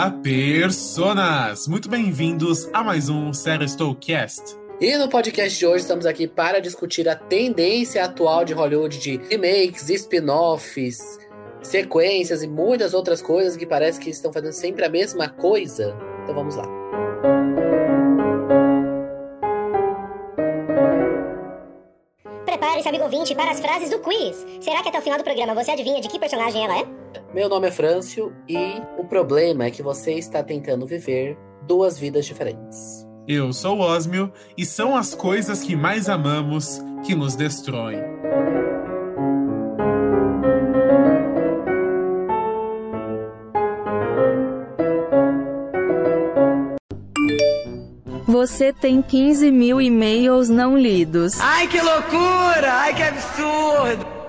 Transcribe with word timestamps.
Olá, 0.00 0.12
personas! 0.12 1.68
Muito 1.68 1.86
bem-vindos 1.86 2.66
a 2.72 2.82
mais 2.82 3.10
um 3.10 3.34
Sério 3.34 3.66
Cast. 3.96 4.56
E 4.80 4.96
no 4.96 5.10
podcast 5.10 5.58
de 5.58 5.66
hoje 5.66 5.82
estamos 5.82 6.06
aqui 6.06 6.26
para 6.26 6.58
discutir 6.58 7.06
a 7.06 7.14
tendência 7.14 8.02
atual 8.02 8.42
de 8.42 8.54
Hollywood 8.54 8.98
de 8.98 9.18
remakes, 9.28 9.90
spin-offs, 9.90 10.96
sequências 11.62 12.42
e 12.42 12.48
muitas 12.48 12.94
outras 12.94 13.20
coisas 13.20 13.58
que 13.58 13.66
parece 13.66 14.00
que 14.00 14.08
estão 14.08 14.32
fazendo 14.32 14.54
sempre 14.54 14.86
a 14.86 14.88
mesma 14.88 15.28
coisa. 15.28 15.94
Então 16.22 16.34
vamos 16.34 16.56
lá. 16.56 16.64
Prepare-se, 22.46 22.88
amigo 22.88 23.04
ouvinte, 23.04 23.34
para 23.34 23.50
as 23.50 23.60
frases 23.60 23.90
do 23.90 23.98
quiz. 23.98 24.46
Será 24.62 24.82
que 24.82 24.88
até 24.88 24.98
o 24.98 25.02
final 25.02 25.18
do 25.18 25.24
programa 25.24 25.54
você 25.54 25.72
adivinha 25.72 26.00
de 26.00 26.08
que 26.08 26.18
personagem 26.18 26.64
ela 26.64 26.78
é? 26.78 26.99
Meu 27.32 27.48
nome 27.48 27.68
é 27.68 27.70
Frâncio 27.70 28.34
e 28.48 28.82
o 28.98 29.04
problema 29.04 29.64
é 29.64 29.70
que 29.70 29.84
você 29.84 30.14
está 30.14 30.42
tentando 30.42 30.84
viver 30.84 31.38
duas 31.64 31.96
vidas 31.96 32.26
diferentes. 32.26 33.06
Eu 33.28 33.52
sou 33.52 33.78
o 33.78 33.80
Osmio 33.82 34.32
e 34.58 34.66
são 34.66 34.96
as 34.96 35.14
coisas 35.14 35.62
que 35.62 35.76
mais 35.76 36.08
amamos 36.08 36.80
que 37.04 37.14
nos 37.14 37.36
destroem. 37.36 38.00
Você 48.26 48.72
tem 48.72 49.00
15 49.00 49.52
mil 49.52 49.80
e-mails 49.80 50.48
não 50.48 50.76
lidos. 50.76 51.38
Ai, 51.40 51.68
que 51.68 51.80
loucura! 51.80 52.72
Ai, 52.72 52.94
que 52.94 53.02
absurdo! 53.04 54.19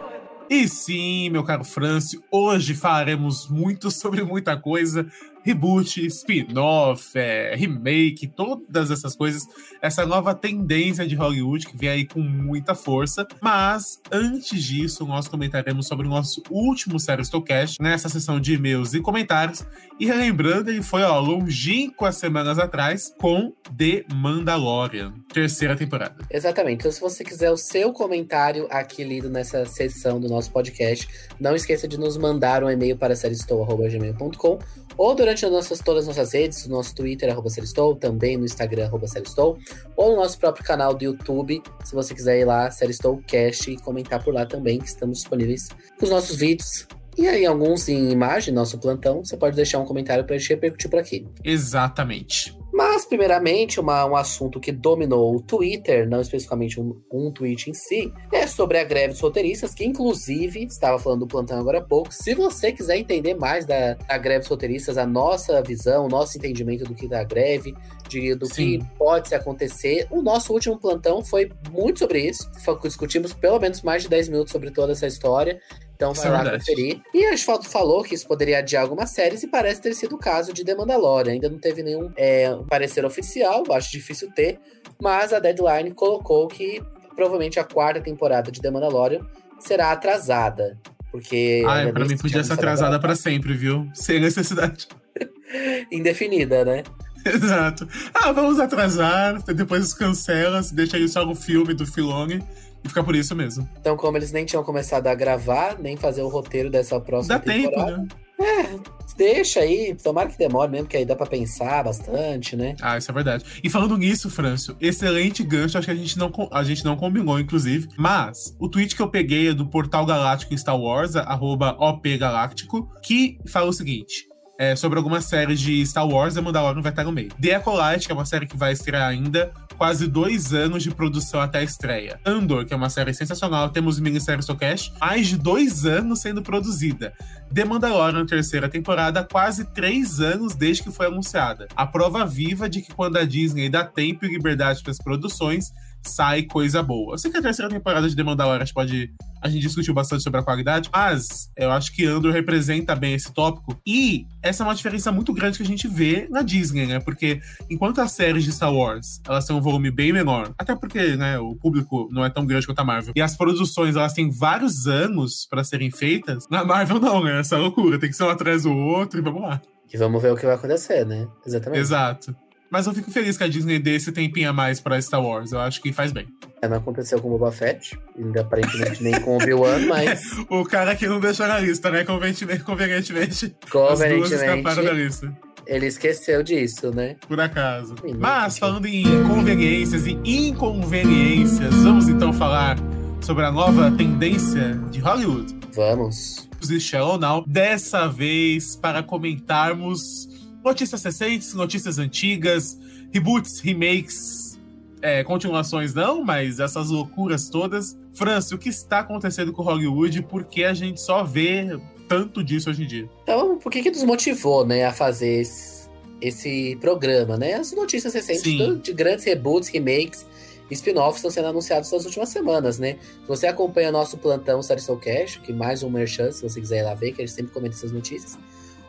E 0.54 0.68
sim, 0.68 1.30
meu 1.30 1.46
caro 1.46 1.64
Frâncio, 1.64 2.22
hoje 2.30 2.76
falaremos 2.76 3.48
muito 3.48 3.90
sobre 3.90 4.22
muita 4.22 4.58
coisa. 4.58 5.10
Reboot, 5.44 6.06
spin-off, 6.08 7.18
é, 7.18 7.56
remake, 7.56 8.28
todas 8.28 8.92
essas 8.92 9.16
coisas. 9.16 9.44
Essa 9.82 10.06
nova 10.06 10.34
tendência 10.36 11.08
de 11.08 11.16
Hollywood 11.16 11.68
que 11.68 11.78
vem 11.78 11.90
aí 11.90 12.06
com 12.06 12.20
muita 12.20 12.76
força. 12.76 13.28
Mas, 13.42 14.00
antes 14.12 14.64
disso, 14.64 15.06
nós 15.06 15.28
comentaremos 15.28 15.88
sobre 15.88 16.08
o 16.08 16.10
nosso 16.10 16.44
último 16.50 17.00
Sério 17.00 17.24
Stocast, 17.24 17.82
nessa 17.82 18.10
sessão 18.10 18.40
de 18.40 18.54
e-mails 18.54 18.94
e 18.94 19.02
comentários. 19.02 19.66
E 20.00 20.06
relembrando, 20.06 20.70
ele 20.70 20.82
foi 20.82 21.04
ó, 21.04 21.20
longínquas 21.20 22.18
semanas 22.18 22.58
atrás 22.58 23.14
com 23.20 23.54
The 23.78 24.04
Mandalorian, 24.14 25.14
terceira 25.34 25.76
temporada. 25.76 26.16
Exatamente. 26.30 26.80
Então, 26.80 26.92
se 26.92 27.00
você 27.00 27.24
quiser 27.24 27.52
o 27.52 27.58
seu 27.58 27.94
comentário 27.94 28.68
aqui 28.70 29.04
lido 29.04 29.30
nessa 29.30 29.66
sessão 29.66 30.20
do 30.20 30.28
nosso 30.28 30.52
podcast. 30.52 31.08
Não 31.40 31.56
esqueça 31.56 31.88
de 31.88 31.98
nos 31.98 32.18
mandar 32.18 32.64
um 32.64 32.70
e-mail 32.70 32.98
para 32.98 33.16
seriestou.gmail.com 33.16 34.60
ou 34.98 35.16
durante 35.16 35.31
as 35.34 35.52
nossas, 35.52 35.80
todas 35.80 36.08
as 36.08 36.16
nossas 36.16 36.34
redes, 36.34 36.68
no 36.68 36.78
nosso 36.78 36.96
Twitter, 36.96 37.30
arroba 37.30 37.50
Seriestou, 37.50 37.96
também 37.96 38.38
no 38.38 38.46
Instagram, 38.46 38.86
arroba 38.86 39.08
Seriestou, 39.08 39.58
ou 39.96 40.12
no 40.12 40.18
nosso 40.18 40.38
próprio 40.38 40.66
canal 40.66 40.94
do 40.94 41.04
YouTube, 41.04 41.62
se 41.84 41.94
você 41.94 42.14
quiser 42.14 42.40
ir 42.40 42.46
lá, 42.46 42.70
Seriestou 42.70 43.22
Cast, 43.26 43.72
e 43.72 43.78
comentar 43.78 44.24
por 44.24 44.34
lá 44.34 44.46
também, 44.46 44.80
que 44.80 44.88
estamos 44.88 45.20
disponíveis 45.20 45.70
com 45.98 46.06
os 46.06 46.12
nossos 46.12 46.36
vídeos 46.36 46.88
e 47.18 47.28
aí, 47.28 47.46
alguns 47.46 47.90
em 47.90 48.10
imagem, 48.10 48.54
nosso 48.54 48.78
plantão, 48.78 49.24
você 49.24 49.36
pode 49.36 49.56
deixar 49.56 49.80
um 49.80 49.86
comentário 49.86 50.24
para 50.24 50.36
a 50.36 50.40
gente 50.40 50.50
repercutir 50.50 50.90
por 50.90 50.98
aqui. 50.98 51.28
Exatamente. 51.44 52.58
Mas, 52.72 53.06
primeiramente, 53.06 53.80
uma, 53.80 54.06
um 54.06 54.16
assunto 54.16 54.60
que 54.60 54.72
dominou 54.72 55.36
o 55.36 55.42
Twitter, 55.42 56.08
não 56.08 56.22
especificamente 56.22 56.80
um, 56.80 57.02
um 57.12 57.32
tweet 57.32 57.70
em 57.70 57.74
si, 57.74 58.14
é 58.32 58.48
sobre 58.48 58.78
a 58.78 58.84
greve 58.84 59.10
dos 59.10 59.20
roteiristas, 59.20 59.74
que 59.74 59.86
inclusive 59.86 60.64
estava 60.64 60.98
falando 60.98 61.22
do 61.22 61.28
plantão 61.28 61.60
agora 61.60 61.80
há 61.80 61.82
pouco. 61.82 62.14
Se 62.14 62.34
você 62.34 62.72
quiser 62.72 62.98
entender 62.98 63.34
mais 63.34 63.66
da, 63.66 63.94
da 63.96 64.18
greve 64.18 64.40
dos 64.40 64.48
roteiristas, 64.48 64.98
a 64.98 65.06
nossa 65.06 65.62
visão, 65.62 66.06
o 66.06 66.10
nosso 66.10 66.38
entendimento 66.38 66.86
do 66.86 66.96
que 66.96 67.08
da 67.08 67.24
greve, 67.24 67.76
de, 68.08 68.36
do 68.36 68.46
Sim. 68.46 68.80
que 68.80 68.86
pode 68.98 69.28
se 69.28 69.36
acontecer, 69.36 70.08
o 70.10 70.22
nosso 70.22 70.54
último 70.54 70.78
plantão 70.78 71.24
foi 71.24 71.52
muito 71.72 72.00
sobre 72.00 72.20
isso. 72.20 72.50
Discutimos 72.84 73.34
pelo 73.34 73.60
menos 73.60 73.82
mais 73.82 74.04
de 74.04 74.10
10 74.10 74.30
minutos 74.30 74.52
sobre 74.52 74.72
toda 74.72 74.94
essa 74.94 75.08
história. 75.08 75.60
Então 76.02 76.14
vai 76.14 76.32
lá 76.32 76.58
conferir. 76.58 77.00
E 77.14 77.24
a 77.26 77.34
Asfalto 77.34 77.70
falou 77.70 78.04
que 78.04 78.16
isso 78.16 78.28
poderia 78.28 78.58
adiar 78.58 78.82
algumas 78.82 79.12
séries 79.12 79.44
e 79.44 79.48
parece 79.48 79.80
ter 79.80 79.94
sido 79.94 80.16
o 80.16 80.18
caso 80.18 80.52
de 80.52 80.66
The 80.66 80.74
Mandalorian. 80.74 81.34
Ainda 81.34 81.48
não 81.48 81.60
teve 81.60 81.84
nenhum 81.84 82.12
é, 82.18 82.52
parecer 82.68 83.06
oficial, 83.06 83.64
acho 83.72 83.92
difícil 83.92 84.32
ter, 84.32 84.60
mas 85.00 85.32
a 85.32 85.38
Deadline 85.38 85.92
colocou 85.92 86.48
que 86.48 86.82
provavelmente 87.16 87.60
a 87.60 87.64
quarta 87.64 88.02
temporada 88.02 88.52
de 88.52 88.60
The 88.60 88.72
Mandalorian 88.72 89.22
será 89.60 89.92
atrasada. 89.92 90.76
Porque. 91.12 91.64
Ah, 91.68 91.92
pra 91.94 92.06
mim 92.06 92.18
podia 92.18 92.44
ser 92.44 92.54
atrasada 92.54 93.00
para 93.00 93.16
sempre, 93.16 93.54
viu? 93.54 93.88
Sem 93.94 94.20
necessidade. 94.20 94.88
Indefinida, 95.92 96.66
né? 96.66 96.82
Exato. 97.24 97.88
Ah, 98.12 98.32
vamos 98.32 98.60
atrasar, 98.60 99.44
depois 99.54 99.94
cancela, 99.94 100.62
deixa 100.74 100.98
aí 100.98 101.08
só 101.08 101.24
o 101.30 101.36
filme 101.36 101.76
do 101.76 101.86
Filone 101.86 102.44
e 102.84 102.90
fica 102.90 103.04
por 103.04 103.16
isso 103.16 103.36
mesmo. 103.36 103.68
Então, 103.80 103.96
como 103.96 104.18
eles 104.18 104.32
nem 104.32 104.46
tinham 104.46 104.64
começado 104.64 105.08
a 105.08 105.16
gravar, 105.16 105.78
nem 105.80 105.96
fazer 105.98 106.22
o 106.22 106.28
roteiro 106.28 106.70
dessa 106.70 107.00
próxima 107.00 107.38
dá 107.38 107.44
temporada. 107.44 107.98
Tempo, 107.98 108.02
né? 108.02 108.08
É, 108.42 108.80
deixa 109.16 109.60
aí, 109.60 109.96
tomara 110.02 110.30
que 110.30 110.38
demore 110.38 110.72
mesmo, 110.72 110.88
que 110.88 110.98
aí 110.98 111.06
dá 111.06 111.16
pra 111.16 111.28
pensar 111.28 111.84
bastante, 111.84 112.56
né? 112.56 112.76
Ah, 112.82 112.98
isso 112.98 113.12
é 113.12 113.14
verdade. 113.14 113.46
E 113.64 113.70
falando 113.70 113.96
nisso, 113.96 114.32
Franço, 114.32 114.76
excelente 114.82 115.44
gancho, 115.44 115.78
acho 115.78 115.86
que 115.86 115.92
a 115.92 115.96
gente 115.96 116.18
não, 116.18 116.32
a 116.52 116.64
gente 116.64 116.84
não 116.84 116.96
combinou, 116.96 117.40
inclusive. 117.40 117.88
Mas 117.98 118.56
o 118.60 118.68
tweet 118.68 118.96
que 118.96 119.02
eu 119.02 119.10
peguei 119.10 119.50
é 119.50 119.54
do 119.54 119.68
Portal 119.68 120.08
Galáctico 120.08 120.54
em 120.54 120.58
Star 120.58 120.80
Wars, 120.80 121.16
arroba 121.16 121.76
opgaláctico, 121.80 122.90
que 123.04 123.38
fala 123.46 123.68
o 123.68 123.74
seguinte 123.74 124.32
é, 124.62 124.76
sobre 124.76 125.00
algumas 125.00 125.26
séries 125.26 125.60
de 125.60 125.84
Star 125.88 126.08
Wars, 126.08 126.38
a 126.38 126.42
Mandalorian 126.42 126.84
vai 126.84 126.92
estar 126.92 127.04
no 127.04 127.12
meio. 127.12 127.30
The 127.42 127.56
Acolyte, 127.56 128.06
que 128.06 128.12
é 128.12 128.16
uma 128.16 128.28
série 128.28 128.46
que 128.46 128.56
vai 128.56 128.72
estrear 128.72 129.10
ainda, 129.10 129.52
quase 129.82 130.06
dois 130.06 130.54
anos 130.54 130.84
de 130.84 130.92
produção 130.92 131.42
até 131.42 131.58
a 131.58 131.64
estreia. 131.64 132.20
Andor, 132.24 132.66
que 132.66 132.72
é 132.72 132.78
uma 132.78 132.88
série 132.88 133.16
sensacional, 133.16 133.68
temos 133.72 133.98
o 133.98 134.04
minissérie 134.04 134.44
Socash, 134.44 134.94
mais 135.02 135.30
de 135.30 135.40
dois 135.40 135.88
anos 135.88 136.20
sendo 136.20 136.44
produzida. 136.44 137.12
The 137.52 137.66
Mandalorian, 137.66 138.24
terceira 138.28 138.70
temporada, 138.70 139.24
quase 139.24 139.66
três 139.66 140.20
anos 140.20 140.54
desde 140.54 140.84
que 140.84 140.92
foi 140.92 141.08
anunciada. 141.08 141.68
A 141.76 141.88
prova 141.88 142.24
viva 142.28 142.70
de 142.70 142.84
que 142.84 142.94
quando 142.94 143.18
a 143.18 143.26
Disney 143.26 143.70
dá 143.70 143.84
tempo 143.84 144.24
e 144.24 144.30
liberdade 144.30 144.84
para 144.84 144.92
as 144.92 145.00
produções, 145.00 145.74
sai 146.04 146.44
coisa 146.44 146.82
boa. 146.82 147.14
Eu 147.14 147.18
sei 147.18 147.32
que 147.32 147.38
a 147.38 147.42
terceira 147.42 147.70
temporada 147.70 148.10
de 148.10 148.16
The 148.16 148.24
Mandalorian 148.24 148.66
pode. 148.74 149.14
A 149.42 149.50
gente 149.50 149.64
discutiu 149.64 149.94
bastante 149.94 150.22
sobre 150.22 150.40
a 150.40 150.44
qualidade, 150.44 150.90
mas 150.94 151.50
eu 151.58 151.72
acho 151.72 151.92
que 151.94 152.06
Andor 152.06 152.32
representa 152.32 152.96
bem 152.96 153.16
esse 153.16 153.34
tópico. 153.34 153.76
E 153.86 154.28
essa 154.42 154.64
é 154.64 154.66
uma 154.66 154.76
diferença 154.76 155.12
muito 155.12 155.34
grande 155.34 155.58
que 155.58 155.64
a 155.64 155.68
gente 155.68 155.88
vê 155.88 156.28
na 156.30 156.44
Disney, 156.44 156.86
né? 156.86 157.00
Porque 157.00 157.42
enquanto 157.70 158.02
as 158.02 158.12
séries 158.12 158.44
de 158.44 158.52
Star 158.52 158.72
Wars 158.72 159.20
elas 159.28 159.46
têm 159.46 159.56
um 159.56 159.62
volume 159.62 159.90
bem 159.90 160.14
menor, 160.14 160.54
até 160.60 160.76
porque 160.76 161.16
né, 161.16 161.40
o 161.40 161.56
público 161.56 162.08
não 162.12 162.24
é 162.24 162.30
tão 162.30 162.46
grande 162.46 162.68
quanto 162.68 162.80
a 162.80 162.84
Marvel, 162.84 163.14
e 163.16 163.22
as 163.22 163.36
produções 163.36 163.96
elas 163.96 164.14
têm 164.14 164.30
vários 164.30 164.86
anos 164.86 165.48
para 165.50 165.64
serem 165.64 165.90
feitas, 165.90 166.46
na 166.50 166.64
Marvel 166.64 167.00
não, 167.00 167.24
né? 167.24 167.40
Essa 167.40 167.58
loucura, 167.58 167.98
tem 167.98 168.10
que 168.10 168.16
ser 168.16 168.24
um 168.24 168.30
atrás 168.30 168.64
do 168.64 168.72
outro 168.72 169.20
e 169.20 169.24
vamos 169.24 169.42
lá. 169.42 169.60
E 169.92 169.98
vamos 169.98 170.22
ver 170.22 170.32
o 170.32 170.38
que 170.38 170.46
vai 170.46 170.56
acontecer, 170.56 171.06
né? 171.06 171.28
Exatamente. 171.46 171.82
Exato. 171.82 172.36
Mas 172.72 172.88
eu 172.88 172.94
fico 172.94 173.12
feliz 173.12 173.38
que 173.38 173.44
a 173.44 173.50
Disney 173.50 173.78
dê 173.80 173.96
esse 173.96 174.14
tempinho 174.14 174.50
a 174.50 174.54
mais 174.54 174.80
pra 174.80 175.00
Star 175.02 175.22
Wars. 175.22 175.52
Eu 175.52 175.60
acho 175.60 175.82
que 175.82 175.92
faz 175.92 176.14
bem. 176.14 176.26
É, 176.62 176.70
não 176.70 176.78
aconteceu 176.78 177.20
com 177.20 177.28
o 177.28 177.32
Boba 177.32 177.52
Fett, 177.52 178.00
ainda 178.18 178.42
aparentemente 178.42 179.04
nem 179.04 179.20
com 179.20 179.32
o 179.32 179.36
Obi-Wan, 179.36 179.88
mas. 179.88 180.22
o 180.50 180.64
cara 180.64 180.96
que 180.96 181.06
não 181.06 181.20
deixou 181.20 181.48
na 181.48 181.60
lista, 181.60 181.92
né? 181.92 182.06
Convenientemente. 182.06 182.64
Convenientemente. 182.64 183.54
Convenientemente. 183.70 184.64
da 184.64 184.94
lista. 184.94 185.38
Ele 185.68 185.86
esqueceu 185.86 186.42
disso, 186.42 186.92
né? 186.92 187.18
Por 187.28 187.40
acaso. 187.42 187.96
Mas, 188.18 188.58
falando 188.58 188.86
em 188.86 189.04
conveniências 189.28 190.08
e 190.08 190.18
inconveniências, 190.24 191.76
vamos 191.76 192.08
então 192.08 192.32
falar 192.32 192.78
sobre 193.22 193.46
a 193.46 193.52
nova 193.52 193.92
tendência 193.92 194.76
de 194.90 195.00
Hollywood. 195.00 195.54
Vamos. 195.74 196.48
De 196.62 196.80
Shallow 196.80 197.18
Now, 197.18 197.44
dessa 197.46 198.08
vez 198.08 198.76
para 198.76 199.04
comentarmos 199.04 200.30
Notícias 200.64 201.04
recentes, 201.04 201.54
notícias 201.54 201.98
antigas, 201.98 202.78
reboots, 203.12 203.60
remakes, 203.60 204.60
é, 205.02 205.24
continuações 205.24 205.94
não, 205.94 206.24
mas 206.24 206.60
essas 206.60 206.90
loucuras 206.90 207.50
todas. 207.50 207.98
França, 208.14 208.54
o 208.54 208.58
que 208.58 208.70
está 208.70 209.00
acontecendo 209.00 209.52
com 209.52 209.64
Hollywood? 209.64 210.22
Por 210.24 210.44
que 210.44 210.64
a 210.64 210.74
gente 210.74 211.02
só 211.02 211.24
vê 211.24 211.80
tanto 212.08 212.44
disso 212.44 212.70
hoje 212.70 212.84
em 212.84 212.88
dia? 212.88 213.10
Então, 213.24 213.58
por 213.58 213.72
que 213.72 213.82
que 213.82 213.90
nos 213.90 214.04
motivou, 214.04 214.66
né, 214.66 214.86
a 214.86 214.94
fazer 214.94 215.42
esse, 215.42 215.90
esse 216.22 216.78
programa, 216.80 217.38
né? 217.38 217.54
As 217.56 217.72
notícias 217.72 218.14
recentes 218.14 218.44
de 218.84 218.94
grandes 218.94 219.26
reboots, 219.26 219.70
remakes, 219.70 220.26
spin-offs 220.70 221.18
estão 221.18 221.32
sendo 221.32 221.48
anunciados 221.48 221.92
nas 221.92 222.06
últimas 222.06 222.30
semanas, 222.30 222.78
né? 222.78 222.98
Se 223.22 223.28
você 223.28 223.48
acompanha 223.48 223.92
nosso 223.92 224.18
plantão 224.18 224.62
Sarissou 224.62 224.98
Cash, 224.98 225.38
que 225.44 225.52
mais 225.52 225.84
um 225.84 225.90
merchan, 225.90 226.32
se 226.32 226.44
você 226.44 226.62
quiser 226.62 226.80
ir 226.80 226.84
lá 226.84 226.94
ver, 226.94 227.12
que 227.14 227.22
a 227.22 227.26
gente 227.26 227.36
sempre 227.36 227.52
comenta 227.52 227.76
essas 227.76 227.92
notícias, 227.92 228.38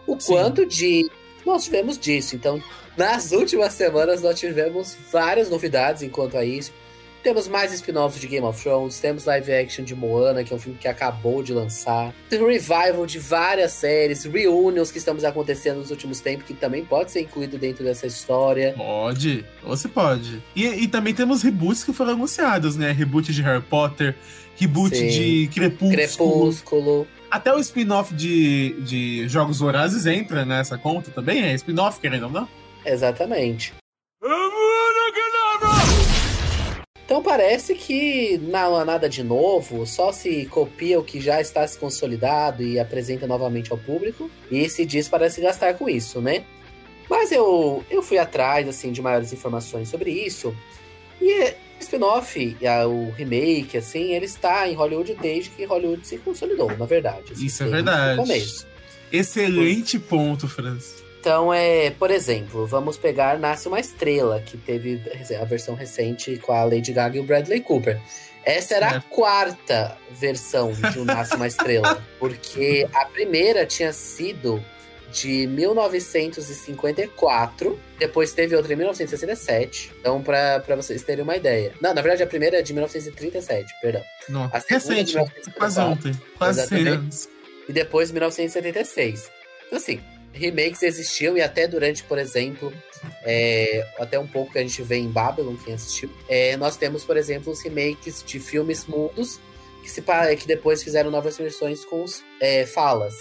o 0.06 0.18
Sim. 0.20 0.32
quanto 0.32 0.66
de 0.66 1.10
nós 1.44 1.64
tivemos 1.64 1.98
disso. 1.98 2.36
Então, 2.36 2.62
nas 2.96 3.32
últimas 3.32 3.72
semanas, 3.72 4.22
nós 4.22 4.38
tivemos 4.38 4.96
várias 5.10 5.48
novidades 5.48 6.02
enquanto 6.02 6.36
a 6.36 6.44
isso. 6.44 6.72
Temos 7.22 7.46
mais 7.46 7.72
spin-offs 7.72 8.20
de 8.20 8.26
Game 8.26 8.44
of 8.44 8.60
Thrones, 8.60 8.98
temos 8.98 9.24
live 9.26 9.52
action 9.52 9.84
de 9.84 9.94
Moana, 9.94 10.42
que 10.42 10.52
é 10.52 10.56
um 10.56 10.58
filme 10.58 10.76
que 10.76 10.88
acabou 10.88 11.40
de 11.40 11.52
lançar. 11.52 12.12
Tem 12.28 12.44
revival 12.44 13.06
de 13.06 13.20
várias 13.20 13.70
séries, 13.72 14.24
reunions 14.24 14.90
que 14.90 14.98
estamos 14.98 15.22
acontecendo 15.22 15.78
nos 15.78 15.92
últimos 15.92 16.18
tempos, 16.18 16.46
que 16.46 16.52
também 16.52 16.84
pode 16.84 17.12
ser 17.12 17.20
incluído 17.20 17.56
dentro 17.58 17.84
dessa 17.84 18.08
história. 18.08 18.74
Pode, 18.76 19.44
você 19.62 19.86
pode. 19.86 20.42
E, 20.56 20.66
e 20.66 20.88
também 20.88 21.14
temos 21.14 21.42
reboots 21.42 21.84
que 21.84 21.92
foram 21.92 22.14
anunciados, 22.14 22.74
né? 22.74 22.90
Reboot 22.90 23.32
de 23.32 23.40
Harry 23.42 23.62
Potter, 23.62 24.16
reboot 24.56 24.96
Sim. 24.96 25.06
de 25.06 25.50
Crepúsculo. 25.54 25.92
Crepúsculo. 25.92 27.08
Até 27.32 27.50
o 27.50 27.58
spin-off 27.58 28.12
de, 28.12 28.78
de 28.82 29.26
Jogos 29.26 29.60
Vorazes 29.60 30.04
entra 30.04 30.44
nessa 30.44 30.76
conta 30.76 31.10
também, 31.10 31.42
é 31.42 31.54
spin-off, 31.54 31.98
querendo 31.98 32.24
ou 32.24 32.30
não? 32.30 32.46
Exatamente. 32.84 33.72
Então 37.06 37.22
parece 37.22 37.74
que 37.74 38.36
não 38.36 38.76
há 38.76 38.84
nada 38.84 39.08
de 39.08 39.22
novo, 39.22 39.86
só 39.86 40.12
se 40.12 40.44
copia 40.44 41.00
o 41.00 41.04
que 41.04 41.22
já 41.22 41.40
está 41.40 41.66
se 41.66 41.78
consolidado 41.78 42.62
e 42.62 42.78
apresenta 42.78 43.26
novamente 43.26 43.72
ao 43.72 43.78
público, 43.78 44.30
e 44.50 44.68
se 44.68 44.84
diz 44.84 45.08
para 45.08 45.30
se 45.30 45.40
gastar 45.40 45.72
com 45.78 45.88
isso, 45.88 46.20
né? 46.20 46.44
Mas 47.08 47.32
eu, 47.32 47.82
eu 47.88 48.02
fui 48.02 48.18
atrás 48.18 48.68
assim 48.68 48.92
de 48.92 49.00
maiores 49.00 49.32
informações 49.32 49.88
sobre 49.88 50.10
isso, 50.10 50.54
e 51.18 51.32
é, 51.32 51.56
spin-off, 51.82 52.56
e 52.60 52.66
a- 52.66 52.86
o 52.86 53.10
remake, 53.10 53.76
assim, 53.76 54.12
ele 54.14 54.26
está 54.26 54.68
em 54.68 54.74
Hollywood 54.74 55.14
desde 55.20 55.50
que 55.50 55.64
Hollywood 55.64 56.06
se 56.06 56.18
consolidou, 56.18 56.76
na 56.76 56.86
verdade. 56.86 57.32
assim, 57.32 57.46
Isso 57.46 57.62
é 57.62 57.66
verdade. 57.68 58.16
começo. 58.18 58.66
Excelente 59.12 59.98
ponto, 59.98 60.48
Franz. 60.48 61.02
Então, 61.20 61.52
é, 61.54 61.90
por 61.90 62.10
exemplo, 62.10 62.66
vamos 62.66 62.96
pegar 62.96 63.38
Nasce 63.38 63.68
uma 63.68 63.78
Estrela, 63.78 64.40
que 64.40 64.56
teve 64.56 65.00
a 65.40 65.44
versão 65.44 65.74
recente 65.76 66.36
com 66.38 66.52
a 66.52 66.64
Lady 66.64 66.92
Gaga 66.92 67.16
e 67.16 67.20
o 67.20 67.24
Bradley 67.24 67.60
Cooper. 67.60 68.00
Essa 68.44 68.74
era 68.74 68.86
a 68.86 68.90
Certo. 68.92 69.08
quarta 69.10 69.96
versão 70.10 70.72
de 70.72 70.98
um 70.98 71.04
Nasce 71.04 71.36
uma 71.36 71.46
Estrela, 71.46 72.02
porque 72.18 72.88
a 72.92 73.04
primeira 73.04 73.64
tinha 73.64 73.92
sido 73.92 74.60
de 75.12 75.46
1954, 75.46 77.78
depois 77.98 78.32
teve 78.32 78.56
outra 78.56 78.72
em 78.72 78.76
1967. 78.76 79.92
Então, 80.00 80.22
pra, 80.22 80.60
pra 80.60 80.74
vocês 80.76 81.02
terem 81.02 81.22
uma 81.22 81.36
ideia. 81.36 81.74
Não, 81.80 81.92
na 81.94 82.00
verdade, 82.00 82.22
a 82.22 82.26
primeira 82.26 82.58
é 82.58 82.62
de 82.62 82.72
1937, 82.72 83.74
perdão. 83.80 84.02
A 84.52 84.60
segunda 84.60 84.74
recente, 84.74 85.04
de 85.04 85.16
1954. 85.16 85.52
quase 85.54 85.80
ontem. 85.80 86.12
Quase 86.38 86.66
100 86.66 86.78
Exatamente. 86.78 86.98
anos. 86.98 87.28
e 87.68 87.72
depois 87.72 88.10
1976. 88.10 89.30
Então, 89.66 89.78
assim, 89.78 90.00
remakes 90.32 90.82
existiam 90.82 91.36
e 91.36 91.42
até 91.42 91.68
durante, 91.68 92.02
por 92.04 92.18
exemplo, 92.18 92.72
é, 93.22 93.86
até 93.98 94.18
um 94.18 94.26
pouco 94.26 94.52
que 94.52 94.58
a 94.58 94.62
gente 94.62 94.82
vê 94.82 94.96
em 94.96 95.08
Babylon, 95.08 95.56
quem 95.56 95.74
assistiu, 95.74 96.10
é, 96.28 96.56
nós 96.56 96.76
temos, 96.76 97.04
por 97.04 97.16
exemplo, 97.16 97.52
os 97.52 97.62
remakes 97.62 98.24
de 98.26 98.40
filmes 98.40 98.86
mudos 98.86 99.38
que, 99.82 99.90
se, 99.90 100.02
que 100.38 100.46
depois 100.46 100.82
fizeram 100.82 101.10
novas 101.10 101.36
versões 101.36 101.84
com 101.84 102.02
os, 102.02 102.24
é, 102.40 102.64
falas, 102.64 103.14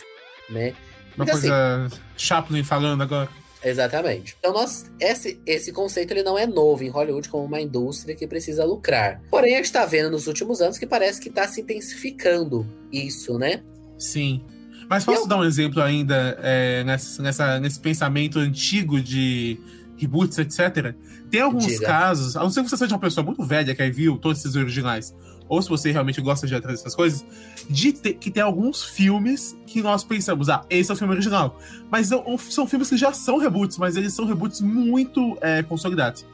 né? 0.50 0.74
Uma 1.16 1.24
Então, 1.26 1.40
coisa 1.40 1.90
Chaplin 2.18 2.64
falando 2.64 3.02
agora. 3.04 3.30
Exatamente. 3.64 4.36
Então, 4.40 4.52
nós, 4.54 4.90
esse, 5.00 5.40
esse 5.46 5.72
conceito 5.72 6.12
ele 6.12 6.24
não 6.24 6.36
é 6.38 6.48
novo 6.48 6.84
em 6.84 6.90
Hollywood 6.90 7.30
como 7.30 7.46
uma 7.46 7.62
indústria 7.62 8.16
que 8.16 8.26
precisa 8.26 8.66
lucrar. 8.66 9.22
Porém, 9.30 9.54
a 9.54 9.58
gente 9.58 9.66
está 9.66 9.86
vendo 9.86 10.10
nos 10.10 10.26
últimos 10.26 10.62
anos 10.62 10.78
que 10.80 10.88
parece 10.88 11.22
que 11.22 11.30
está 11.30 11.48
se 11.48 11.62
intensificando 11.62 12.66
isso, 12.92 13.38
né? 13.38 13.62
Sim. 14.00 14.42
Mas 14.90 15.06
posso 15.06 15.22
Eu- 15.22 15.28
dar 15.28 15.38
um 15.38 15.44
exemplo 15.44 15.82
ainda 15.82 16.38
é, 16.42 16.84
nessa, 16.84 17.22
nessa- 17.22 17.60
nesse 17.60 17.80
pensamento 17.80 18.40
antigo 18.40 19.00
de 19.00 19.60
reboots, 19.96 20.38
etc. 20.40 20.96
Tem 21.30 21.42
alguns 21.42 21.68
Diga. 21.68 21.86
casos, 21.86 22.36
a 22.36 22.42
não 22.42 22.50
ser 22.50 22.64
que 22.64 22.70
você 22.70 22.78
seja 22.78 22.96
uma 22.96 23.00
pessoa 23.00 23.24
muito 23.24 23.44
velha 23.44 23.76
que 23.76 23.82
aí 23.82 23.92
viu 23.92 24.18
todos 24.18 24.40
esses 24.40 24.56
originais, 24.56 25.14
ou 25.52 25.62
se 25.62 25.68
você 25.68 25.92
realmente 25.92 26.22
gosta 26.22 26.48
de 26.48 26.56
atrás 26.56 26.78
dessas 26.80 26.96
coisas, 26.96 27.26
de 27.70 27.92
ter- 27.92 28.14
que 28.14 28.32
tem 28.32 28.42
alguns 28.42 28.86
filmes 28.86 29.54
que 29.68 29.82
nós 29.82 30.02
pensamos, 30.02 30.48
ah, 30.48 30.62
esse 30.70 30.90
é 30.90 30.94
o 30.94 30.98
filme 30.98 31.14
original. 31.14 31.60
Mas 31.92 32.10
não- 32.10 32.38
são 32.38 32.66
filmes 32.66 32.88
que 32.88 32.96
já 32.96 33.12
são 33.12 33.38
reboots, 33.38 33.78
mas 33.78 33.98
eles 33.98 34.14
são 34.14 34.26
reboots 34.26 34.62
muito 34.62 35.38
é, 35.42 35.62
consolidados. 35.62 36.26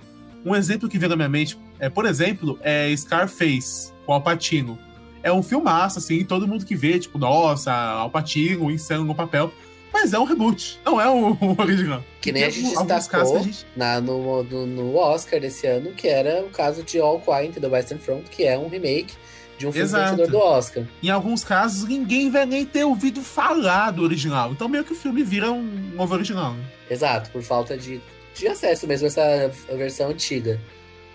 Um 0.45 0.55
exemplo 0.55 0.87
que 0.87 0.99
vem 0.99 1.09
na 1.09 1.15
minha 1.15 1.27
mente, 1.27 1.57
é, 1.79 1.89
por 1.89 2.05
exemplo, 2.05 2.59
é 2.61 2.95
Scarface, 2.95 3.91
com 4.05 4.13
Al 4.13 4.21
Pacino. 4.21 4.77
É 5.23 5.33
um 5.33 5.41
filmaço, 5.41 5.97
assim, 5.97 6.23
todo 6.23 6.47
mundo 6.47 6.63
que 6.63 6.75
vê, 6.75 6.99
tipo, 6.99 7.17
nossa, 7.17 7.73
Al 7.73 8.11
Pacino, 8.11 8.69
insano 8.69 9.03
no 9.03 9.15
papel. 9.15 9.51
Mas 9.91 10.13
é 10.13 10.19
um 10.19 10.23
reboot, 10.25 10.79
não 10.85 10.99
é 11.01 11.09
o, 11.09 11.35
original. 11.57 12.03
Que 12.21 12.31
nem 12.31 12.43
a 12.43 12.49
gente 12.49 12.75
destacou 12.85 13.41
gente- 13.43 13.65
na, 13.75 13.99
no, 14.01 14.43
no, 14.43 14.65
no 14.65 14.95
Oscar 14.97 15.39
desse 15.39 15.65
ano, 15.65 15.91
que 15.93 16.07
era 16.07 16.43
o 16.43 16.49
caso 16.49 16.83
de 16.83 16.99
All 16.99 17.19
Quiet 17.19 17.59
the 17.59 17.67
Western 17.67 18.01
Front, 18.03 18.25
que 18.29 18.43
é 18.43 18.57
um 18.57 18.67
remake 18.67 19.13
de 19.57 19.65
um 19.65 19.71
filme 19.71 19.87
Exato. 19.87 20.15
vencedor 20.17 20.31
do 20.31 20.37
Oscar. 20.37 20.83
Em 21.01 21.09
alguns 21.09 21.43
casos, 21.43 21.87
ninguém 21.87 22.29
vai 22.29 22.45
nem 22.45 22.63
ter 22.65 22.83
ouvido 22.83 23.21
falar 23.21 23.91
do 23.91 24.03
original. 24.03 24.51
Então, 24.51 24.69
meio 24.69 24.83
que 24.83 24.91
o 24.93 24.95
filme 24.95 25.23
vira 25.23 25.51
um 25.51 25.63
novo 25.95 26.13
original. 26.13 26.53
né? 26.53 26.63
Exato, 26.89 27.31
por 27.31 27.41
falta 27.41 27.75
de, 27.75 27.99
de 28.35 28.47
acesso 28.47 28.85
mesmo 28.85 29.05
a 29.05 29.07
essa 29.07 29.51
versão 29.75 30.09
antiga 30.09 30.53
né, 30.55 30.59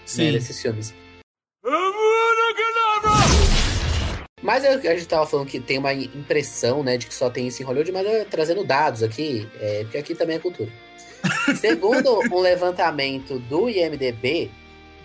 Sim. 0.04 0.32
desses 0.32 0.60
filmes. 0.60 0.92
Mas 4.42 4.64
a 4.64 4.72
a 4.72 4.76
gente 4.76 5.06
tava 5.06 5.26
falando 5.26 5.46
que 5.46 5.60
tem 5.60 5.78
uma 5.78 5.94
impressão, 5.94 6.82
né, 6.82 6.96
de 6.96 7.06
que 7.06 7.14
só 7.14 7.30
tem 7.30 7.46
isso 7.46 7.62
em 7.62 7.64
Hollywood, 7.64 7.92
mas 7.92 8.06
eu 8.06 8.24
trazendo 8.24 8.64
dados 8.64 9.02
aqui, 9.02 9.48
é, 9.60 9.82
porque 9.84 9.98
aqui 9.98 10.14
também 10.14 10.36
é 10.36 10.38
cultura. 10.40 10.70
Segundo 11.56 12.18
um 12.32 12.40
levantamento 12.40 13.38
do 13.38 13.68
IMDB, 13.68 14.50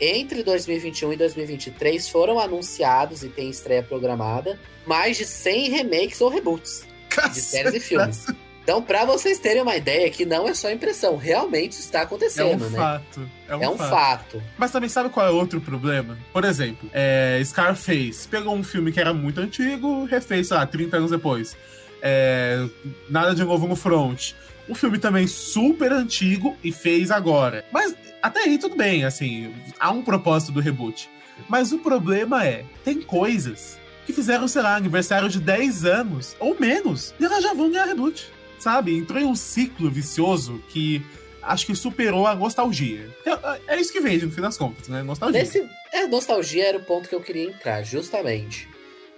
entre 0.01 0.43
2021 0.43 1.13
e 1.13 1.17
2023 1.17 2.09
foram 2.09 2.39
anunciados 2.39 3.23
e 3.23 3.29
tem 3.29 3.49
estreia 3.49 3.83
programada 3.83 4.59
mais 4.85 5.17
de 5.17 5.25
100 5.25 5.69
remakes 5.69 6.21
ou 6.21 6.29
reboots 6.29 6.85
de 7.33 7.41
séries 7.41 7.73
e 7.73 7.79
filmes. 7.79 8.25
Então, 8.67 8.81
pra 8.81 9.05
vocês 9.05 9.39
terem 9.39 9.61
uma 9.61 9.77
ideia, 9.77 10.09
que 10.09 10.25
não 10.25 10.45
é 10.45 10.53
só 10.53 10.69
impressão, 10.69 11.15
realmente 11.15 11.71
isso 11.71 11.83
está 11.83 11.99
É 11.99 12.03
acontecendo, 12.03 12.65
um 12.65 12.69
né? 12.69 12.77
fato. 12.77 13.29
É 13.47 13.55
um, 13.55 13.63
É 13.63 13.69
um 13.69 13.77
fato. 13.77 13.89
fato. 13.89 14.43
Mas 14.57 14.71
também 14.71 14.89
sabe 14.89 15.07
qual 15.07 15.25
é 15.25 15.29
outro 15.29 15.61
problema? 15.61 16.17
Por 16.33 16.43
exemplo, 16.43 16.89
é, 16.91 17.41
Scarface 17.45 18.27
pegou 18.27 18.53
um 18.53 18.65
filme 18.65 18.91
que 18.91 18.99
era 18.99 19.13
muito 19.13 19.39
antigo, 19.39 20.03
refez, 20.03 20.49
sei 20.49 20.57
lá, 20.57 20.65
30 20.65 20.97
anos 20.97 21.11
depois. 21.11 21.55
É, 22.01 22.61
Nada 23.09 23.33
de 23.33 23.41
novo 23.45 23.69
no 23.69 23.75
front. 23.77 24.33
Um 24.67 24.75
filme 24.75 24.97
também 24.99 25.27
super 25.27 25.93
antigo 25.93 26.57
e 26.61 26.69
fez 26.73 27.09
agora. 27.09 27.63
Mas 27.71 27.95
até 28.21 28.41
aí 28.41 28.57
tudo 28.57 28.75
bem, 28.75 29.05
assim, 29.05 29.49
há 29.79 29.91
um 29.91 30.01
propósito 30.01 30.51
do 30.51 30.59
reboot. 30.59 31.09
Mas 31.47 31.71
o 31.71 31.79
problema 31.79 32.45
é, 32.45 32.65
tem 32.83 33.01
coisas 33.01 33.79
que 34.05 34.11
fizeram, 34.11 34.45
sei 34.45 34.61
lá, 34.61 34.75
aniversário 34.75 35.29
de 35.29 35.39
10 35.39 35.85
anos 35.85 36.35
ou 36.37 36.59
menos, 36.59 37.15
e 37.17 37.23
elas 37.23 37.41
já 37.41 37.53
vão 37.53 37.71
ganhar 37.71 37.85
reboot. 37.85 38.35
Sabe? 38.59 38.97
Entrou 38.97 39.21
em 39.21 39.25
um 39.25 39.35
ciclo 39.35 39.89
vicioso 39.89 40.61
que 40.69 41.05
acho 41.41 41.65
que 41.65 41.75
superou 41.75 42.27
a 42.27 42.35
nostalgia. 42.35 43.09
É, 43.25 43.75
é 43.75 43.79
isso 43.79 43.91
que 43.91 43.99
vende, 43.99 44.25
no 44.25 44.31
fim 44.31 44.41
das 44.41 44.57
contas, 44.57 44.87
né? 44.87 45.01
Nostalgia. 45.03 45.39
Nesse, 45.39 45.69
é, 45.91 46.07
nostalgia 46.07 46.65
era 46.67 46.77
o 46.77 46.83
ponto 46.83 47.07
que 47.07 47.15
eu 47.15 47.21
queria 47.21 47.45
entrar, 47.45 47.83
justamente. 47.83 48.67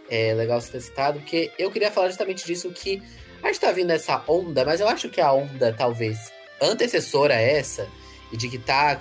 É 0.10 0.34
legal 0.34 0.60
você 0.60 0.72
ter 0.72 0.81
citado, 0.81 1.19
porque 1.19 1.51
eu 1.58 1.72
queria 1.72 1.91
falar 1.91 2.08
justamente 2.08 2.46
disso 2.46 2.69
que 2.72 3.01
a 3.41 3.48
gente 3.48 3.60
tá 3.60 3.72
vindo 3.72 3.91
essa 3.91 4.24
onda, 4.27 4.65
mas 4.65 4.79
eu 4.79 4.88
acho 4.88 5.10
que 5.10 5.22
a 5.22 5.31
onda, 5.31 5.74
talvez, 5.74 6.31
antecessora 6.62 7.36
a 7.36 7.41
essa, 7.41 7.88
e 8.31 8.38
de 8.38 8.50
que 8.50 8.58
tá 8.58 8.98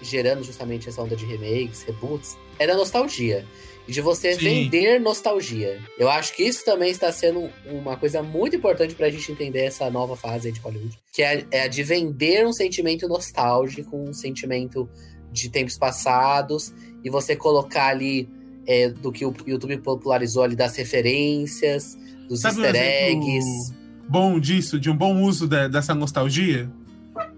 gerando 0.00 0.42
justamente 0.42 0.88
essa 0.88 1.02
onda 1.02 1.14
de 1.14 1.26
remakes, 1.26 1.82
reboots, 1.82 2.36
é 2.58 2.66
da 2.66 2.74
nostalgia. 2.74 3.46
De 3.88 4.00
você 4.00 4.34
Sim. 4.34 4.40
vender 4.40 5.00
nostalgia. 5.00 5.80
Eu 5.98 6.08
acho 6.08 6.34
que 6.36 6.42
isso 6.44 6.64
também 6.64 6.90
está 6.90 7.10
sendo 7.10 7.50
uma 7.66 7.96
coisa 7.96 8.22
muito 8.22 8.54
importante 8.56 8.94
pra 8.94 9.10
gente 9.10 9.30
entender 9.32 9.64
essa 9.64 9.90
nova 9.90 10.16
fase 10.16 10.52
de 10.52 10.60
Hollywood. 10.60 10.96
Que 11.12 11.22
é, 11.22 11.44
é 11.50 11.62
a 11.64 11.68
de 11.68 11.82
vender 11.82 12.46
um 12.46 12.52
sentimento 12.52 13.08
nostálgico, 13.08 13.96
um 13.96 14.12
sentimento 14.12 14.88
de 15.32 15.48
tempos 15.50 15.76
passados, 15.76 16.72
e 17.04 17.10
você 17.10 17.34
colocar 17.34 17.88
ali 17.88 18.28
é, 18.66 18.88
do 18.88 19.10
que 19.10 19.26
o 19.26 19.34
YouTube 19.46 19.76
popularizou 19.78 20.44
ali 20.44 20.54
das 20.54 20.76
referências, 20.76 21.98
dos 22.28 22.40
Sabe 22.40 22.62
easter 22.62 22.80
eggs. 22.80 23.74
bom 24.08 24.38
disso, 24.38 24.78
de 24.78 24.88
um 24.90 24.96
bom 24.96 25.20
uso 25.22 25.48
de- 25.48 25.68
dessa 25.68 25.94
nostalgia? 25.94 26.70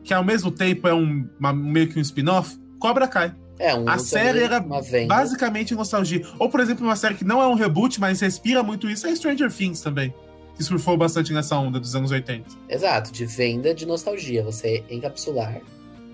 Que 0.02 0.12
ao 0.12 0.22
mesmo 0.22 0.50
tempo 0.50 0.86
é 0.86 0.94
um 0.94 1.26
uma- 1.40 1.52
meio 1.54 1.88
que 1.88 1.98
um 1.98 2.02
spin-off? 2.02 2.58
Cobra 2.78 3.08
Kai. 3.08 3.34
É, 3.58 3.75
um 3.75 3.88
A 3.88 3.99
série 3.99 4.42
era. 4.42 4.61
Basicamente 5.06 5.75
nostalgia. 5.75 6.26
Ou, 6.38 6.49
por 6.49 6.61
exemplo, 6.61 6.84
uma 6.84 6.96
série 6.96 7.14
que 7.14 7.25
não 7.25 7.40
é 7.40 7.46
um 7.46 7.54
reboot, 7.54 8.00
mas 8.00 8.20
respira 8.20 8.62
muito 8.62 8.88
isso, 8.88 9.06
é 9.06 9.14
Stranger 9.14 9.52
Things 9.52 9.80
também. 9.80 10.12
Que 10.56 10.62
surfou 10.62 10.96
bastante 10.96 11.32
nessa 11.32 11.56
onda 11.56 11.80
dos 11.80 11.94
anos 11.94 12.11
80. 12.11 12.44
Exato, 12.68 13.12
de 13.12 13.26
venda 13.26 13.75
de 13.75 13.87
nostalgia. 13.87 14.42
Você 14.44 14.84
encapsular 14.88 15.61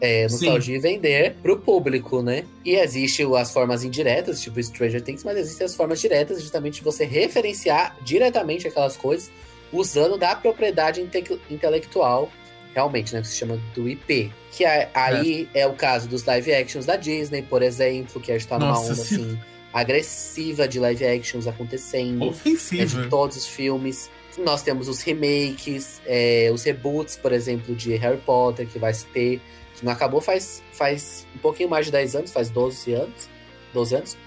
é, 0.01 0.27
Sim. 0.29 0.47
nostalgia 0.47 0.77
e 0.77 0.81
vender 0.81 1.37
pro 1.43 1.59
público, 1.59 2.23
né? 2.23 2.45
E 2.65 2.75
existe 2.75 3.23
as 3.37 3.53
formas 3.53 3.85
indiretas, 3.85 4.41
tipo 4.41 4.63
Stranger 4.63 5.03
Things, 5.03 5.25
mas 5.25 5.37
existem 5.37 5.67
as 5.67 5.75
formas 5.75 6.01
diretas, 6.01 6.41
justamente 6.41 6.77
de 6.77 6.85
você 6.85 7.05
referenciar 7.05 7.97
diretamente 8.03 8.67
aquelas 8.67 8.97
coisas 8.97 9.31
usando 9.73 10.17
da 10.19 10.35
propriedade 10.35 11.01
inte- 11.01 11.39
intelectual 11.51 12.31
realmente, 12.75 13.15
né? 13.15 13.21
Que 13.21 13.29
se 13.29 13.37
chama 13.37 13.61
do 13.75 13.89
IP. 13.89 14.33
Que 14.53 14.65
aí 14.65 15.49
é. 15.55 15.67
o 15.67 15.73
caso 15.75 16.09
dos 16.09 16.25
live 16.25 16.53
actions 16.53 16.87
da 16.87 16.97
Disney, 16.97 17.43
por 17.43 17.63
exemplo, 17.63 18.21
que 18.21 18.33
a 18.33 18.39
gente 18.39 18.49
tá 18.49 18.59
numa 18.59 18.73
Nossa, 18.73 18.93
onda 18.93 18.95
sim. 18.95 19.15
assim 19.15 19.39
agressiva 19.73 20.67
de 20.67 20.79
live 20.81 21.05
actions 21.05 21.47
acontecendo. 21.47 22.19
né, 22.19 22.27
Ofensiva. 22.27 23.03
de 23.03 23.09
todos 23.09 23.37
os 23.37 23.47
filmes. 23.47 24.11
Nós 24.39 24.63
temos 24.63 24.89
os 24.89 25.03
remakes, 25.03 26.01
é, 26.07 26.51
os 26.53 26.63
reboots, 26.63 27.17
por 27.17 27.33
exemplo, 27.33 27.75
de 27.75 27.95
Harry 27.97 28.19
Potter, 28.19 28.67
que 28.67 28.79
vai 28.79 28.95
se 28.95 29.05
ter, 29.07 29.41
que 29.77 29.85
não 29.85 29.93
acabou 29.93 30.21
faz, 30.21 30.63
faz 30.73 31.27
um 31.35 31.39
pouquinho 31.39 31.69
mais 31.69 31.87
de 31.87 31.93
10 31.93 32.17
anos, 32.17 32.33
faz 32.33 32.49
12 32.49 32.93
anos. 32.93 33.29
12 33.73 33.95
anos. 33.95 34.19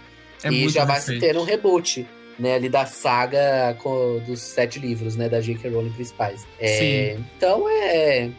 É 0.44 0.50
e 0.50 0.68
já 0.70 0.86
vai 0.86 0.98
recente. 0.98 1.20
se 1.20 1.26
ter 1.26 1.38
um 1.38 1.44
reboot, 1.44 2.06
né, 2.40 2.56
ali 2.56 2.70
da 2.70 2.86
saga 2.86 3.76
com- 3.82 4.20
dos 4.26 4.40
sete 4.42 4.80
livros, 4.80 5.16
né, 5.16 5.30
da 5.30 5.40
J.K. 5.42 5.70
Rowling 5.70 5.92
principais. 5.92 6.46
É, 6.60 7.18
então 7.38 7.68
é. 7.70 8.30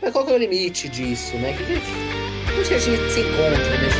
Mas 0.00 0.12
qual 0.12 0.24
que 0.26 0.32
é 0.32 0.34
o 0.34 0.38
limite 0.38 0.88
disso, 0.88 1.36
né? 1.36 1.52
Que, 1.56 1.64
que, 1.64 2.52
onde 2.58 2.68
que 2.68 2.74
a 2.74 2.78
gente 2.78 3.10
se 3.12 3.20
encontra 3.20 3.78
nesse 3.78 3.98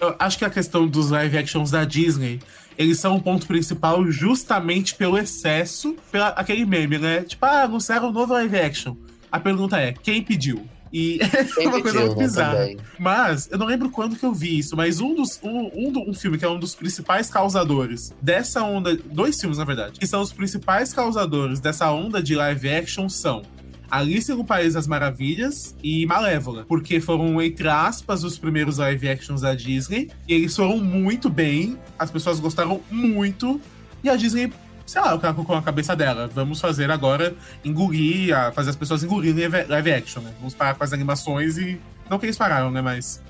Eu 0.00 0.14
acho 0.18 0.38
que 0.38 0.44
a 0.44 0.50
questão 0.50 0.86
dos 0.86 1.10
live 1.10 1.38
actions 1.38 1.70
da 1.70 1.84
Disney, 1.84 2.40
eles 2.76 2.98
são 2.98 3.16
um 3.16 3.20
ponto 3.20 3.46
principal 3.46 4.10
justamente 4.10 4.94
pelo 4.94 5.18
excesso, 5.18 5.96
pela 6.10 6.28
aquele 6.28 6.64
meme, 6.64 6.98
né? 6.98 7.22
Tipo, 7.22 7.46
ah, 7.46 7.62
anunciaram 7.62 8.08
um 8.08 8.12
novo 8.12 8.32
live 8.32 8.58
action. 8.58 8.96
A 9.30 9.40
pergunta 9.40 9.78
é, 9.78 9.92
quem 9.92 10.22
pediu? 10.22 10.66
E 10.92 11.18
é 11.58 11.68
uma 11.68 11.82
coisa 11.82 12.00
muito 12.00 12.16
né, 12.16 12.22
bizarra. 12.22 12.68
Mas, 12.98 13.48
eu 13.50 13.58
não 13.58 13.66
lembro 13.66 13.90
quando 13.90 14.16
que 14.16 14.24
eu 14.24 14.32
vi 14.32 14.58
isso, 14.58 14.76
mas 14.76 15.00
um 15.00 15.14
dos. 15.14 15.38
Um, 15.42 15.70
um, 15.74 16.10
um 16.10 16.14
filme 16.14 16.38
que 16.38 16.44
é 16.44 16.48
um 16.48 16.58
dos 16.58 16.74
principais 16.74 17.28
causadores 17.28 18.14
dessa 18.22 18.62
onda. 18.62 18.96
Dois 18.96 19.38
filmes, 19.40 19.58
na 19.58 19.64
verdade, 19.64 19.98
que 19.98 20.06
são 20.06 20.20
os 20.20 20.32
principais 20.32 20.92
causadores 20.92 21.60
dessa 21.60 21.90
onda 21.90 22.22
de 22.22 22.34
live 22.34 22.68
action 22.68 23.08
são. 23.08 23.42
Alice 23.90 24.32
no 24.32 24.44
País 24.44 24.74
das 24.74 24.86
Maravilhas 24.86 25.74
e 25.82 26.04
Malévola, 26.06 26.64
porque 26.68 27.00
foram, 27.00 27.40
entre 27.40 27.68
aspas, 27.68 28.24
os 28.24 28.38
primeiros 28.38 28.78
live 28.78 29.08
actions 29.08 29.40
da 29.42 29.54
Disney, 29.54 30.10
e 30.28 30.34
eles 30.34 30.54
foram 30.56 30.78
muito 30.78 31.28
bem, 31.30 31.78
as 31.98 32.10
pessoas 32.10 32.40
gostaram 32.40 32.80
muito, 32.90 33.60
e 34.02 34.08
a 34.10 34.16
Disney, 34.16 34.52
sei 34.84 35.00
lá, 35.00 35.14
o 35.16 35.20
ela 35.22 35.32
colocou 35.34 35.54
na 35.56 35.62
cabeça 35.62 35.94
dela, 35.96 36.28
vamos 36.34 36.60
fazer 36.60 36.90
agora, 36.90 37.34
engolir, 37.64 38.36
a- 38.36 38.52
fazer 38.52 38.70
as 38.70 38.76
pessoas 38.76 39.02
engorirem 39.02 39.48
live- 39.48 39.68
live 39.68 39.92
action, 39.92 40.22
né? 40.22 40.32
Vamos 40.38 40.54
parar 40.54 40.74
com 40.74 40.84
as 40.84 40.92
animações 40.92 41.58
e. 41.58 41.78
Não 42.08 42.18
que 42.18 42.26
eles 42.26 42.36
pararam, 42.36 42.70
né? 42.70 42.80
Mas 42.80 43.20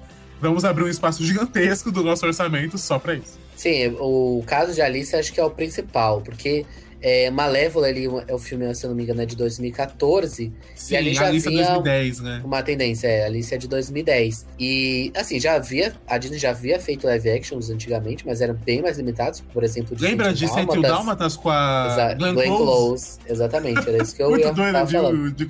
vamos 0.41 0.65
abrir 0.65 0.85
um 0.85 0.89
espaço 0.89 1.25
gigantesco 1.25 1.91
do 1.91 2.03
nosso 2.05 2.27
orçamento 2.27 2.77
só 2.77 2.99
pra 2.99 3.15
isso. 3.15 3.39
Sim, 3.57 3.97
o 3.99 4.45
caso 4.47 4.75
de 4.75 4.83
Alice 4.83 5.17
acho 5.17 5.33
que 5.33 5.41
é 5.41 5.45
o 5.45 5.51
principal, 5.51 6.21
porque 6.21 6.67
é, 7.00 7.31
Malévola 7.31 7.87
ali 7.87 8.07
é 8.26 8.35
o 8.35 8.38
filme, 8.38 8.75
se 8.75 8.85
eu 8.85 8.91
não 8.91 8.97
me 8.97 9.03
engano, 9.03 9.23
é 9.23 9.26
de 9.26 9.37
2014. 9.37 10.53
Sim, 10.75 10.97
ali 10.97 11.15
já 11.15 11.26
Alice 11.26 11.47
é 11.47 11.50
vinha 11.50 11.67
2010, 11.67 12.21
né? 12.21 12.43
Uma 12.45 12.62
tendência, 12.62 13.07
é, 13.07 13.25
Alice 13.26 13.55
é 13.55 13.59
de 13.59 13.69
2010. 13.69 14.47
E, 14.59 15.12
assim, 15.15 15.38
já 15.38 15.55
havia. 15.55 15.95
A 16.07 16.19
Disney 16.19 16.38
já 16.38 16.50
havia 16.50 16.81
feito 16.81 17.07
live 17.07 17.31
actions 17.31 17.71
antigamente, 17.71 18.26
mas 18.26 18.41
eram 18.41 18.55
bem 18.55 18.83
mais 18.83 18.97
limitados. 18.97 19.41
Por 19.41 19.62
exemplo, 19.62 19.95
de 19.95 20.03
Lembra 20.03 20.33
de 20.33 20.49
101 20.49 20.81
Dálmatas 20.81 21.37
com 21.37 21.50
a 21.50 22.15
Glenn 22.19 22.35
Glenn 22.35 22.47
Close? 22.49 22.65
Close. 22.65 23.19
Exatamente, 23.29 23.88
era 23.88 24.03
isso 24.03 24.15
que 24.15 24.23
eu 24.23 24.31
Muito 24.31 24.47
ia 24.47 24.53
doido 24.53 24.87
de, 24.87 24.93
falando. 24.93 25.33
de. 25.33 25.47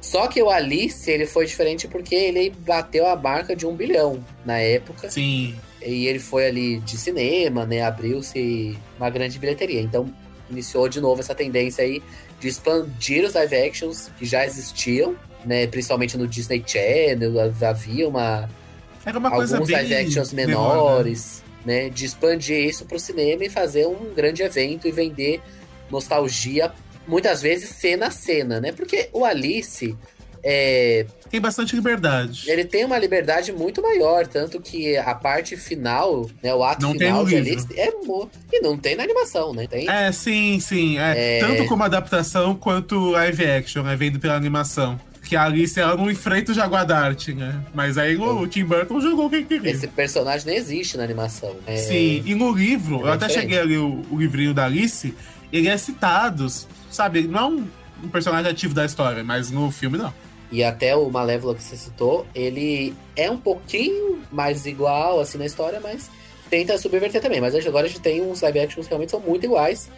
Só 0.00 0.26
que 0.26 0.42
o 0.42 0.50
Alice, 0.50 1.10
ele 1.10 1.26
foi 1.26 1.46
diferente 1.46 1.86
porque 1.88 2.14
ele 2.14 2.52
bateu 2.66 3.06
a 3.06 3.16
marca 3.16 3.54
de 3.54 3.66
um 3.66 3.74
bilhão 3.74 4.24
na 4.44 4.58
época. 4.58 5.10
Sim. 5.10 5.54
E 5.84 6.06
ele 6.06 6.18
foi 6.18 6.46
ali 6.46 6.80
de 6.80 6.96
cinema, 6.96 7.64
né? 7.64 7.82
Abriu-se 7.82 8.76
uma 8.98 9.08
grande 9.08 9.38
bilheteria. 9.38 9.80
Então, 9.80 10.12
iniciou 10.50 10.88
de 10.88 11.00
novo 11.00 11.20
essa 11.20 11.34
tendência 11.34 11.84
aí 11.84 12.02
de 12.40 12.48
expandir 12.48 13.24
os 13.24 13.34
live 13.34 13.56
actions 13.56 14.10
que 14.18 14.24
já 14.24 14.44
existiam, 14.44 15.16
né? 15.44 15.66
Principalmente 15.66 16.16
no 16.16 16.26
Disney 16.26 16.62
Channel, 16.66 17.40
havia 17.40 18.08
uma, 18.08 18.48
Era 19.04 19.18
uma 19.18 19.30
coisa 19.30 19.56
alguns 19.56 19.68
bem 19.68 19.76
live 19.76 19.94
actions 19.94 20.32
menor, 20.32 20.68
né? 20.68 20.74
menores, 20.74 21.42
né? 21.64 21.88
De 21.88 22.04
expandir 22.04 22.64
isso 22.64 22.84
pro 22.84 22.98
cinema 22.98 23.44
e 23.44 23.50
fazer 23.50 23.86
um 23.86 24.12
grande 24.14 24.42
evento 24.42 24.86
e 24.86 24.92
vender 24.92 25.40
nostalgia, 25.90 26.72
muitas 27.06 27.40
vezes 27.40 27.70
cena 27.70 28.08
a 28.08 28.10
cena, 28.10 28.60
né? 28.60 28.72
Porque 28.72 29.08
o 29.12 29.24
Alice. 29.24 29.96
É, 30.48 31.04
Tem 31.28 31.40
bastante 31.40 31.74
liberdade. 31.74 32.48
ele 32.48 32.64
tem 32.64 32.84
uma 32.84 32.96
liberdade 32.96 33.52
muito 33.52 33.82
maior, 33.82 34.28
tanto 34.28 34.60
que 34.60 34.96
a 34.96 35.12
parte 35.12 35.56
final, 35.56 36.30
né, 36.40 36.54
o 36.54 36.62
ato 36.62 36.82
Não 36.82 36.92
final 36.92 37.26
de. 37.26 37.34
Alice 37.34 37.66
é 37.76 37.90
e 38.52 38.60
não 38.60 38.78
tem 38.78 38.94
na 38.94 39.02
animação, 39.02 39.52
né? 39.52 39.66
Tem 39.66 39.88
É, 39.90 40.12
sim, 40.12 40.60
sim. 40.60 40.98
É, 41.00 41.38
É. 41.38 41.40
Tanto 41.40 41.66
como 41.66 41.82
adaptação 41.82 42.54
quanto 42.54 43.10
live 43.10 43.44
action, 43.44 43.82
né? 43.82 43.96
Vendo 43.96 44.20
pela 44.20 44.34
animação. 44.36 45.00
Que 45.24 45.34
a 45.34 45.42
Alice, 45.42 45.80
ela 45.80 45.96
não 45.96 46.08
enfrenta 46.08 46.52
o 46.52 46.54
Jaguardarte, 46.54 47.34
né? 47.34 47.60
Mas 47.74 47.98
aí 47.98 48.16
o 48.16 48.46
Tim 48.46 48.64
Burton 48.64 49.00
jogou 49.00 49.28
quem 49.28 49.44
queria. 49.44 49.72
esse 49.72 49.88
personagem 49.88 50.46
nem 50.46 50.56
existe 50.56 50.96
na 50.96 51.02
animação. 51.02 51.56
É, 51.66 51.76
Sim, 51.76 52.22
e 52.24 52.36
no 52.36 52.52
livro, 52.52 53.00
É 53.00 53.08
eu 53.08 53.12
até 53.12 53.28
cheguei 53.28 53.58
ali 53.58 53.76
o, 53.76 54.04
o 54.08 54.16
livrinho 54.16 54.54
da 54.54 54.66
Alice, 54.66 55.12
ele 55.52 55.66
é 55.66 55.76
citado, 55.76 56.46
sabe? 56.88 57.18
Ele 57.18 57.28
não 57.28 57.40
é 57.40 57.44
um, 57.46 57.66
um 58.04 58.08
personagem 58.08 58.48
ativo 58.48 58.72
da 58.72 58.84
história, 58.84 59.24
mas 59.24 59.50
no 59.50 59.68
filme 59.72 59.98
não. 59.98 60.14
E 60.50 60.62
até 60.62 60.94
o 60.94 61.10
Malévola 61.10 61.54
que 61.54 61.62
você 61.62 61.76
citou, 61.76 62.26
ele 62.34 62.94
é 63.16 63.30
um 63.30 63.38
pouquinho 63.38 64.22
mais 64.30 64.64
igual 64.66 65.20
assim 65.20 65.38
na 65.38 65.46
história, 65.46 65.80
mas 65.80 66.08
tenta 66.48 66.78
subverter 66.78 67.20
também. 67.20 67.40
Mas 67.40 67.54
agora 67.66 67.86
a 67.86 67.88
gente 67.88 68.00
tem 68.00 68.22
uns 68.22 68.40
live 68.42 68.60
actions 68.60 68.86
que 68.86 68.90
realmente 68.90 69.10
são 69.10 69.20
muito 69.20 69.44
iguais. 69.44 69.90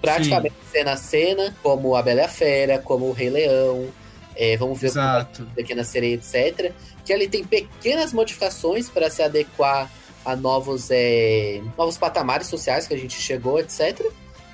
Praticamente 0.00 0.54
cena 0.70 0.92
a 0.92 0.96
cena, 0.96 1.56
como 1.62 1.96
a 1.96 2.02
Bela 2.02 2.20
e 2.20 2.24
a 2.24 2.28
Fera, 2.28 2.78
como 2.78 3.06
o 3.06 3.12
Rei 3.12 3.30
Leão. 3.30 3.88
É, 4.36 4.56
vamos 4.56 4.78
ver 4.78 4.88
como 4.88 5.00
Exato. 5.00 5.46
Pequena 5.54 5.82
Sereia, 5.82 6.14
etc. 6.14 6.72
Que 7.04 7.12
ele 7.12 7.26
tem 7.26 7.42
pequenas 7.42 8.12
modificações 8.12 8.88
para 8.88 9.08
se 9.08 9.22
adequar 9.22 9.90
a 10.24 10.36
novos, 10.36 10.90
é, 10.90 11.62
novos 11.76 11.96
patamares 11.96 12.48
sociais 12.48 12.86
que 12.86 12.94
a 12.94 12.98
gente 12.98 13.18
chegou, 13.18 13.58
etc. 13.58 14.06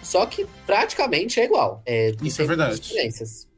Só 0.02 0.24
que 0.26 0.46
praticamente 0.64 1.40
é 1.40 1.44
igual. 1.44 1.82
É, 1.84 2.12
Isso 2.22 2.42
é 2.42 2.44
verdade. 2.44 2.78
diferenças. 2.78 3.48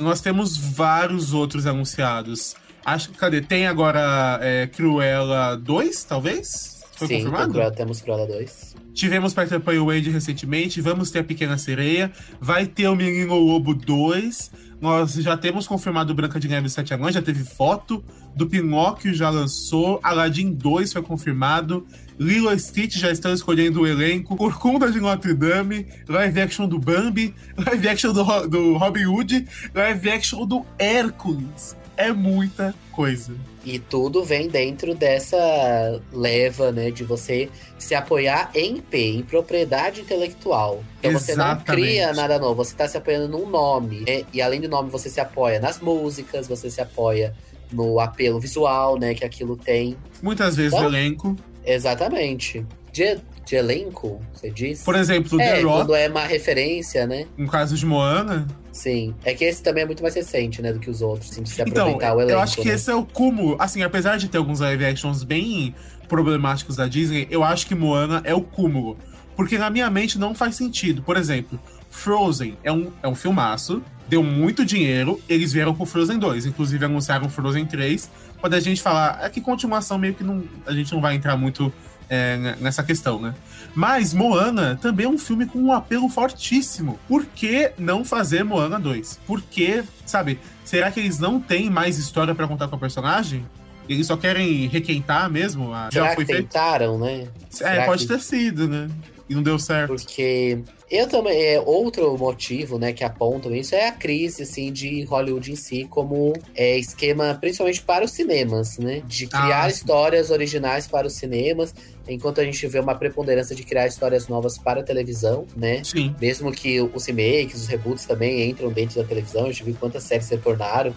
Nós 0.00 0.20
temos 0.20 0.56
vários 0.56 1.32
outros 1.32 1.66
anunciados. 1.66 2.56
Acho 2.84 3.10
que, 3.10 3.16
cadê? 3.18 3.40
Tem 3.40 3.66
agora 3.68 4.40
é, 4.42 4.66
Cruella 4.66 5.56
2, 5.56 6.02
talvez? 6.04 6.82
Foi 6.96 7.06
Sim, 7.06 7.14
confirmado? 7.18 7.52
Cruella- 7.52 7.70
temos 7.72 8.00
Cruella 8.02 8.26
2. 8.26 8.73
Tivemos 8.94 9.34
Peter 9.34 9.58
Pan 9.58 9.74
e 9.74 9.78
Wade 9.80 10.08
recentemente, 10.08 10.80
vamos 10.80 11.10
ter 11.10 11.18
a 11.18 11.24
Pequena 11.24 11.58
Sereia, 11.58 12.12
vai 12.40 12.64
ter 12.64 12.86
o 12.86 12.94
Menino 12.94 13.34
Lobo 13.34 13.74
2, 13.74 14.52
nós 14.80 15.14
já 15.14 15.36
temos 15.36 15.66
confirmado 15.66 16.14
Branca 16.14 16.38
de 16.38 16.46
Neve 16.46 16.68
e 16.68 16.70
Sete 16.70 16.94
Anões, 16.94 17.12
já 17.12 17.20
teve 17.20 17.42
foto, 17.42 18.04
do 18.36 18.46
Pinóquio 18.46 19.12
já 19.12 19.30
lançou, 19.30 19.98
Aladdin 20.00 20.52
2 20.52 20.92
foi 20.92 21.02
confirmado, 21.02 21.84
Lilo 22.20 22.52
e 22.52 22.58
Stitch 22.58 22.96
já 22.96 23.10
estão 23.10 23.34
escolhendo 23.34 23.80
o 23.80 23.86
elenco, 23.86 24.36
Corcunda 24.36 24.90
de 24.92 25.00
Notre 25.00 25.34
Dame, 25.34 25.88
live 26.08 26.40
action 26.40 26.68
do 26.68 26.78
Bambi, 26.78 27.34
live 27.66 27.88
action 27.88 28.12
do, 28.12 28.46
do 28.46 28.76
Robin 28.76 29.06
Hood, 29.06 29.44
live 29.74 30.08
action 30.08 30.46
do 30.46 30.64
Hércules. 30.78 31.76
É 31.96 32.12
muita 32.12 32.74
coisa. 32.90 33.32
E 33.64 33.78
tudo 33.78 34.22
vem 34.24 34.48
dentro 34.48 34.94
dessa 34.94 36.00
leva, 36.12 36.70
né, 36.72 36.90
de 36.90 37.02
você 37.04 37.48
se 37.78 37.94
apoiar 37.94 38.50
em 38.54 38.76
IP, 38.78 38.96
em 39.18 39.22
propriedade 39.22 40.00
intelectual. 40.02 40.82
Então 40.98 41.12
você 41.12 41.34
não 41.34 41.44
Exatamente. 41.46 41.82
cria 41.86 42.12
nada 42.12 42.38
novo, 42.38 42.56
você 42.64 42.72
está 42.72 42.86
se 42.88 42.96
apoiando 42.96 43.28
num 43.28 43.48
nome. 43.48 44.00
né? 44.00 44.24
E 44.32 44.42
além 44.42 44.60
do 44.60 44.68
nome, 44.68 44.90
você 44.90 45.08
se 45.08 45.20
apoia 45.20 45.60
nas 45.60 45.80
músicas, 45.80 46.46
você 46.48 46.68
se 46.70 46.80
apoia 46.80 47.34
no 47.72 47.98
apelo 48.00 48.38
visual, 48.38 48.98
né, 48.98 49.14
que 49.14 49.24
aquilo 49.24 49.56
tem. 49.56 49.96
Muitas 50.22 50.56
vezes 50.56 50.72
Então- 50.72 50.84
o 50.86 50.88
elenco. 50.90 51.36
Exatamente. 51.64 52.64
De, 52.94 53.18
de 53.44 53.56
elenco, 53.56 54.20
você 54.32 54.48
diz? 54.50 54.84
Por 54.84 54.94
exemplo, 54.94 55.40
é, 55.40 55.56
The 55.56 55.60
Rock, 55.62 55.78
quando 55.78 55.94
é 55.96 56.08
uma 56.08 56.24
referência, 56.24 57.06
né? 57.08 57.26
no 57.36 57.48
caso 57.48 57.76
de 57.76 57.84
Moana, 57.84 58.46
Sim. 58.70 59.14
É 59.24 59.34
que 59.34 59.44
esse 59.44 59.62
também 59.62 59.82
é 59.82 59.86
muito 59.86 60.02
mais 60.02 60.14
recente, 60.14 60.60
né, 60.60 60.72
do 60.72 60.80
que 60.80 60.90
os 60.90 61.00
outros, 61.00 61.30
assim, 61.30 61.42
de 61.42 61.50
se 61.50 61.62
Então, 61.62 61.82
aproveitar 61.84 62.14
o 62.14 62.20
elenco. 62.20 62.32
eu 62.32 62.40
acho 62.40 62.56
que 62.56 62.68
né? 62.68 62.74
esse 62.74 62.90
é 62.90 62.94
o 62.94 63.04
cúmulo. 63.04 63.56
Assim, 63.58 63.82
apesar 63.82 64.16
de 64.16 64.28
ter 64.28 64.38
alguns 64.38 64.60
live 64.60 64.84
actions 64.84 65.22
bem 65.22 65.74
problemáticos 66.08 66.76
da 66.76 66.86
Disney, 66.88 67.26
eu 67.30 67.44
acho 67.44 67.66
que 67.66 67.74
Moana 67.74 68.20
é 68.24 68.34
o 68.34 68.40
cúmulo. 68.40 68.96
Porque 69.36 69.58
na 69.58 69.70
minha 69.70 69.88
mente 69.90 70.18
não 70.18 70.34
faz 70.34 70.54
sentido. 70.56 71.02
Por 71.02 71.16
exemplo, 71.16 71.58
Frozen 71.90 72.56
é 72.64 72.72
um, 72.72 72.90
é 73.02 73.08
um 73.08 73.14
filmaço, 73.14 73.82
deu 74.08 74.22
muito 74.22 74.64
dinheiro, 74.64 75.20
eles 75.28 75.52
vieram 75.52 75.74
com 75.74 75.86
Frozen 75.86 76.18
2. 76.18 76.46
Inclusive 76.46 76.84
anunciaram 76.84 77.28
Frozen 77.28 77.66
3. 77.66 78.10
Quando 78.40 78.54
a 78.54 78.60
gente 78.60 78.82
falar, 78.82 79.20
é 79.22 79.28
que 79.30 79.40
continuação 79.40 79.98
meio 79.98 80.14
que 80.14 80.24
não. 80.24 80.42
A 80.66 80.72
gente 80.72 80.92
não 80.92 81.00
vai 81.00 81.14
entrar 81.14 81.36
muito 81.36 81.72
é, 82.08 82.36
n- 82.36 82.56
nessa 82.60 82.82
questão, 82.82 83.20
né? 83.20 83.34
Mas 83.74 84.12
Moana 84.14 84.78
também 84.80 85.06
é 85.06 85.08
um 85.08 85.18
filme 85.18 85.46
com 85.46 85.58
um 85.58 85.72
apelo 85.72 86.08
fortíssimo. 86.08 86.98
Por 87.08 87.24
que 87.26 87.72
não 87.78 88.04
fazer 88.04 88.44
Moana 88.44 88.78
2? 88.78 89.20
Por 89.26 89.40
que, 89.42 89.82
sabe, 90.06 90.38
será 90.64 90.90
que 90.90 91.00
eles 91.00 91.18
não 91.18 91.40
têm 91.40 91.68
mais 91.70 91.98
história 91.98 92.34
pra 92.34 92.46
contar 92.46 92.68
com 92.68 92.76
o 92.76 92.78
personagem? 92.78 93.44
Eles 93.88 94.06
só 94.06 94.16
querem 94.16 94.66
requentar 94.68 95.30
mesmo? 95.30 95.74
A... 95.74 95.90
Será 95.92 96.08
Já 96.08 96.14
foi 96.14 96.24
que 96.24 96.32
feito? 96.32 96.46
tentaram, 96.48 96.98
né? 96.98 97.22
É, 97.22 97.28
Será 97.50 97.84
pode 97.84 98.06
que- 98.06 98.12
ter 98.12 98.20
sido, 98.20 98.68
né? 98.68 98.88
E 99.28 99.34
não 99.34 99.42
deu 99.42 99.58
certo. 99.58 99.88
Porque 99.94 100.58
eu 100.96 101.08
também. 101.08 101.40
É, 101.42 101.60
outro 101.60 102.16
motivo, 102.16 102.78
né, 102.78 102.92
que 102.92 103.04
apontam 103.04 103.54
isso 103.54 103.74
é 103.74 103.88
a 103.88 103.92
crise, 103.92 104.42
assim, 104.42 104.72
de 104.72 105.04
Hollywood 105.04 105.52
em 105.52 105.56
si, 105.56 105.86
como 105.88 106.32
é, 106.54 106.78
esquema, 106.78 107.36
principalmente 107.40 107.82
para 107.82 108.04
os 108.04 108.10
cinemas, 108.12 108.78
né? 108.78 109.02
De 109.06 109.26
criar 109.26 109.64
Ah, 109.64 109.68
histórias 109.68 110.30
originais 110.30 110.86
para 110.86 111.06
os 111.06 111.14
cinemas, 111.14 111.74
enquanto 112.08 112.40
a 112.40 112.44
gente 112.44 112.66
vê 112.66 112.78
uma 112.78 112.94
preponderância 112.94 113.54
de 113.54 113.62
criar 113.62 113.86
histórias 113.86 114.28
novas 114.28 114.58
para 114.58 114.80
a 114.80 114.82
televisão, 114.84 115.46
né? 115.56 115.82
Sim. 115.84 116.14
Mesmo 116.20 116.52
que 116.52 116.80
os 116.80 117.06
remakes, 117.06 117.62
os 117.62 117.66
reboots 117.66 118.04
também 118.04 118.48
entram 118.48 118.70
dentro 118.70 119.00
da 119.00 119.06
televisão, 119.08 119.44
a 119.44 119.46
gente 119.46 119.64
viu 119.64 119.76
quantas 119.78 120.04
séries 120.04 120.28
retornaram 120.28 120.94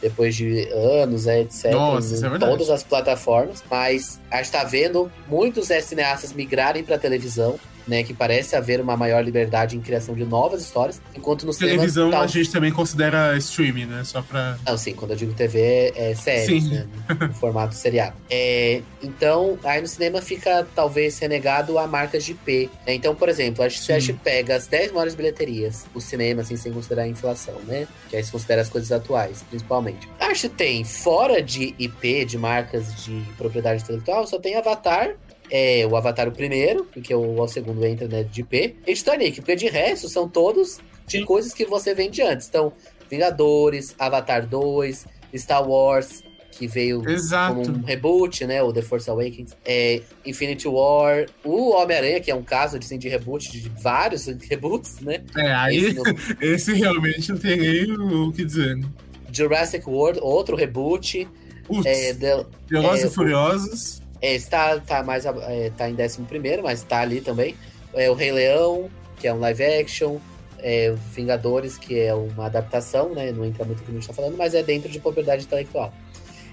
depois 0.00 0.34
de 0.34 0.66
anos, 0.72 1.26
é, 1.26 1.42
etc. 1.42 1.72
Nossa, 1.72 2.14
é 2.14 2.18
em 2.18 2.20
verdade. 2.22 2.52
todas 2.52 2.70
as 2.70 2.82
plataformas. 2.82 3.62
Mas 3.70 4.18
a 4.30 4.38
gente 4.38 4.52
tá 4.52 4.64
vendo 4.64 5.12
muitos 5.28 5.70
é, 5.70 5.80
cineastas 5.80 6.32
migrarem 6.32 6.82
para 6.82 6.98
televisão, 6.98 7.60
né? 7.86 8.02
Que 8.02 8.12
parece 8.14 8.54
haver 8.56 8.80
uma 8.80 8.96
maior 8.96 9.22
liberdade 9.24 9.76
em 9.76 9.80
criação 9.80 10.14
de 10.14 10.24
novas 10.24 10.62
histórias, 10.62 11.00
enquanto 11.14 11.44
no 11.46 11.52
cinema. 11.52 11.76
Televisão 11.76 12.10
tal- 12.10 12.22
a 12.22 12.26
gente 12.26 12.50
também 12.50 12.72
considera 12.72 13.36
streaming, 13.38 13.86
né? 13.86 14.02
Só 14.04 14.22
pra. 14.22 14.58
Não, 14.66 14.76
sim, 14.76 14.94
quando 14.94 15.12
eu 15.12 15.16
digo 15.16 15.32
TV 15.32 15.92
é 15.94 16.14
séries, 16.14 16.64
Sim. 16.64 16.70
né? 16.70 16.86
No 17.20 17.32
formato 17.34 17.74
seriado. 17.74 18.16
É, 18.30 18.82
então, 19.02 19.58
aí 19.64 19.80
no 19.80 19.86
cinema 19.88 20.20
fica 20.22 20.66
talvez 20.74 21.18
renegado 21.18 21.78
a 21.78 21.86
marcas 21.86 22.24
de 22.24 22.32
IP. 22.32 22.70
né? 22.86 22.94
Então, 22.94 23.14
por 23.14 23.28
exemplo, 23.28 23.64
a 23.64 23.68
gente 23.68 24.12
pega 24.14 24.56
as 24.56 24.66
10 24.66 24.92
maiores 24.92 25.14
bilheterias, 25.14 25.86
o 25.94 26.00
cinema, 26.00 26.42
assim, 26.42 26.56
sem 26.56 26.72
considerar 26.72 27.02
a 27.02 27.08
inflação, 27.08 27.54
né? 27.66 27.86
Que 28.08 28.16
aí 28.16 28.24
se 28.24 28.30
considera 28.32 28.60
as 28.62 28.68
coisas 28.68 28.90
atuais, 28.92 29.42
principalmente. 29.48 30.08
Acho 30.18 30.48
que 30.48 30.56
tem, 30.56 30.84
fora 30.84 31.42
de 31.42 31.74
IP, 31.78 32.24
de 32.24 32.38
marcas 32.38 33.04
de 33.04 33.22
propriedade 33.36 33.82
intelectual, 33.82 34.26
só 34.26 34.38
tem 34.38 34.56
Avatar. 34.56 35.10
É, 35.50 35.86
o 35.86 35.96
Avatar 35.96 36.28
o 36.28 36.32
primeiro, 36.32 36.84
porque 36.92 37.12
o, 37.14 37.40
o 37.40 37.48
segundo 37.48 37.84
entra 37.84 38.06
né, 38.06 38.22
de 38.22 38.40
IP, 38.42 38.76
e 38.86 38.94
Titanic, 38.94 39.40
porque 39.40 39.56
de 39.56 39.66
resto 39.68 40.08
são 40.08 40.28
todos 40.28 40.78
de 41.06 41.18
Sim. 41.18 41.24
coisas 41.24 41.52
que 41.52 41.64
você 41.64 41.92
vende 41.94 42.22
antes. 42.22 42.46
Então, 42.48 42.72
Vingadores, 43.10 43.94
Avatar 43.98 44.46
2, 44.46 45.04
Star 45.36 45.68
Wars, 45.68 46.22
que 46.52 46.66
veio 46.68 47.02
Exato. 47.08 47.54
como 47.56 47.78
um 47.78 47.82
reboot, 47.82 48.46
né? 48.46 48.62
O 48.62 48.72
The 48.72 48.82
Force 48.82 49.10
Awakens. 49.10 49.56
É, 49.64 50.02
Infinity 50.24 50.68
War, 50.68 51.26
o 51.44 51.70
Homem-Aranha, 51.70 52.20
que 52.20 52.30
é 52.30 52.34
um 52.34 52.42
caso 52.42 52.76
assim, 52.76 52.98
de 52.98 53.08
reboot, 53.08 53.50
de 53.50 53.68
vários 53.82 54.26
reboots, 54.48 55.00
né? 55.00 55.22
É, 55.36 55.52
aí 55.52 55.78
Esse 55.78 56.00
esse 56.40 56.72
realmente 56.74 57.32
não 57.32 57.38
tem 57.38 57.56
nem 57.56 57.92
o 57.92 58.30
que 58.32 58.44
dizer. 58.44 58.76
né? 58.76 58.86
Jurassic 59.32 59.88
World, 59.88 60.20
outro 60.22 60.54
reboot. 60.56 61.26
Putz, 61.66 61.86
É, 61.86 62.14
The- 62.14 62.46
Velozes 62.68 63.04
é, 63.04 63.06
e 63.06 63.10
Furiosos. 63.10 64.02
É, 64.20 64.34
está, 64.34 64.78
tá 64.80 65.02
mais, 65.02 65.24
é, 65.24 65.70
tá 65.76 65.88
em 65.88 65.94
11 65.94 66.20
mas 66.62 66.82
tá 66.82 67.00
ali 67.00 67.20
também. 67.20 67.56
É, 67.94 68.10
o 68.10 68.14
Rei 68.14 68.32
Leão, 68.32 68.90
que 69.16 69.26
é 69.26 69.34
um 69.34 69.40
live 69.40 69.64
action. 69.64 70.18
É, 70.62 70.94
Vingadores, 71.14 71.78
que 71.78 71.98
é 71.98 72.14
uma 72.14 72.44
adaptação, 72.44 73.14
né? 73.14 73.32
Não 73.32 73.46
entra 73.46 73.64
muito 73.64 73.78
no 73.78 73.84
que 73.86 73.90
a 73.90 73.94
gente 73.94 74.06
tá 74.06 74.12
falando, 74.12 74.36
mas 74.36 74.54
é 74.54 74.62
dentro 74.62 74.90
de 74.90 75.00
propriedade 75.00 75.44
intelectual. 75.44 75.90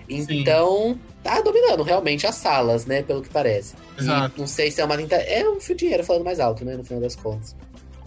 Então, 0.10 0.98
tá 1.22 1.42
dominando 1.42 1.84
realmente 1.84 2.26
as 2.26 2.36
salas, 2.36 2.86
né? 2.86 3.02
Pelo 3.02 3.22
que 3.22 3.30
parece. 3.30 3.76
E 3.98 4.02
Exato. 4.02 4.40
não 4.40 4.48
sei 4.48 4.72
se 4.72 4.80
é 4.80 4.86
uma. 4.86 4.96
É 4.96 5.50
um 5.50 5.60
fio 5.60 5.76
de 5.76 5.82
dinheiro 5.82 6.04
falando 6.06 6.24
mais 6.24 6.40
alto, 6.40 6.64
né? 6.64 6.78
No 6.78 6.86
final 6.86 7.02
das 7.02 7.16
contas. 7.16 7.54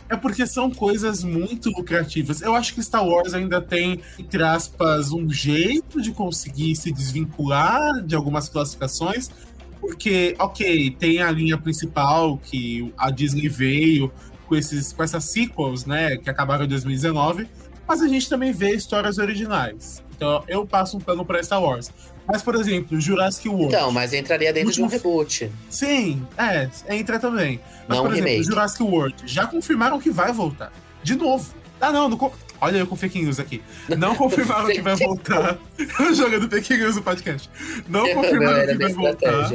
É 0.08 0.16
porque 0.16 0.44
são 0.44 0.70
coisas 0.70 1.22
muito 1.22 1.70
lucrativas. 1.70 2.42
Eu 2.42 2.54
acho 2.56 2.74
que 2.74 2.82
Star 2.82 3.06
Wars 3.06 3.32
ainda 3.32 3.60
tem, 3.60 4.00
entre 4.18 4.42
aspas, 4.42 5.12
um 5.12 5.30
jeito 5.30 6.02
de 6.02 6.10
conseguir 6.10 6.74
se 6.74 6.90
desvincular 6.90 8.02
de 8.02 8.16
algumas 8.16 8.48
classificações. 8.48 9.30
Porque, 9.80 10.34
ok, 10.38 10.90
tem 10.98 11.22
a 11.22 11.30
linha 11.30 11.56
principal 11.58 12.36
que 12.38 12.92
a 12.98 13.10
Disney 13.10 13.48
veio 13.48 14.12
com, 14.46 14.54
esses, 14.54 14.92
com 14.92 15.02
essas 15.02 15.24
sequels, 15.24 15.86
né? 15.86 16.16
Que 16.16 16.28
acabaram 16.28 16.64
em 16.64 16.68
2019. 16.68 17.48
Mas 17.88 18.02
a 18.02 18.08
gente 18.08 18.28
também 18.28 18.52
vê 18.52 18.74
histórias 18.74 19.18
originais. 19.18 20.02
Então 20.14 20.44
eu 20.46 20.66
passo 20.66 20.96
um 20.96 21.00
pano 21.00 21.24
pra 21.24 21.42
Star 21.42 21.62
Wars. 21.62 21.90
Mas, 22.26 22.42
por 22.42 22.54
exemplo, 22.54 23.00
Jurassic 23.00 23.48
World. 23.48 23.74
Então, 23.74 23.90
mas 23.90 24.12
entraria 24.12 24.52
dentro 24.52 24.70
de 24.72 24.80
um 24.80 24.84
Último- 24.84 25.02
reboot. 25.02 25.50
Sim, 25.68 26.22
é, 26.38 26.68
entra 26.88 27.18
também. 27.18 27.58
Mas, 27.88 27.96
Não 27.98 28.04
por 28.04 28.10
um 28.10 28.14
exemplo, 28.14 28.30
remake. 28.30 28.44
Jurassic 28.46 28.82
World 28.84 29.14
já 29.26 29.46
confirmaram 29.48 29.98
que 29.98 30.10
vai 30.10 30.32
voltar. 30.32 30.72
De 31.02 31.16
novo. 31.16 31.52
Ah, 31.80 31.90
não, 31.90 32.08
não 32.08 32.16
olha 32.60 32.78
eu 32.78 32.86
com 32.86 32.96
fake 32.96 33.20
news 33.22 33.38
aqui. 33.40 33.62
Não 33.96 34.14
confirmaram 34.14 34.68
que 34.68 34.80
vai 34.80 34.96
voltar. 34.96 35.58
Jogando 36.14 36.48
fake 36.48 36.76
news 36.76 36.96
no 36.96 37.02
podcast. 37.02 37.50
Não 37.88 38.06
confirmaram 38.14 38.66
que 38.66 38.78
vai 38.78 38.92
voltar. 38.92 39.50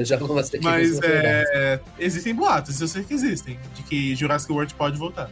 Mas 0.61 0.99
é, 1.03 1.79
existem 1.99 2.33
boatos, 2.33 2.79
eu 2.81 2.87
sei 2.87 3.03
que 3.03 3.13
existem, 3.13 3.59
de 3.73 3.83
que 3.83 4.15
Jurassic 4.15 4.51
World 4.51 4.73
pode 4.75 4.97
voltar. 4.97 5.29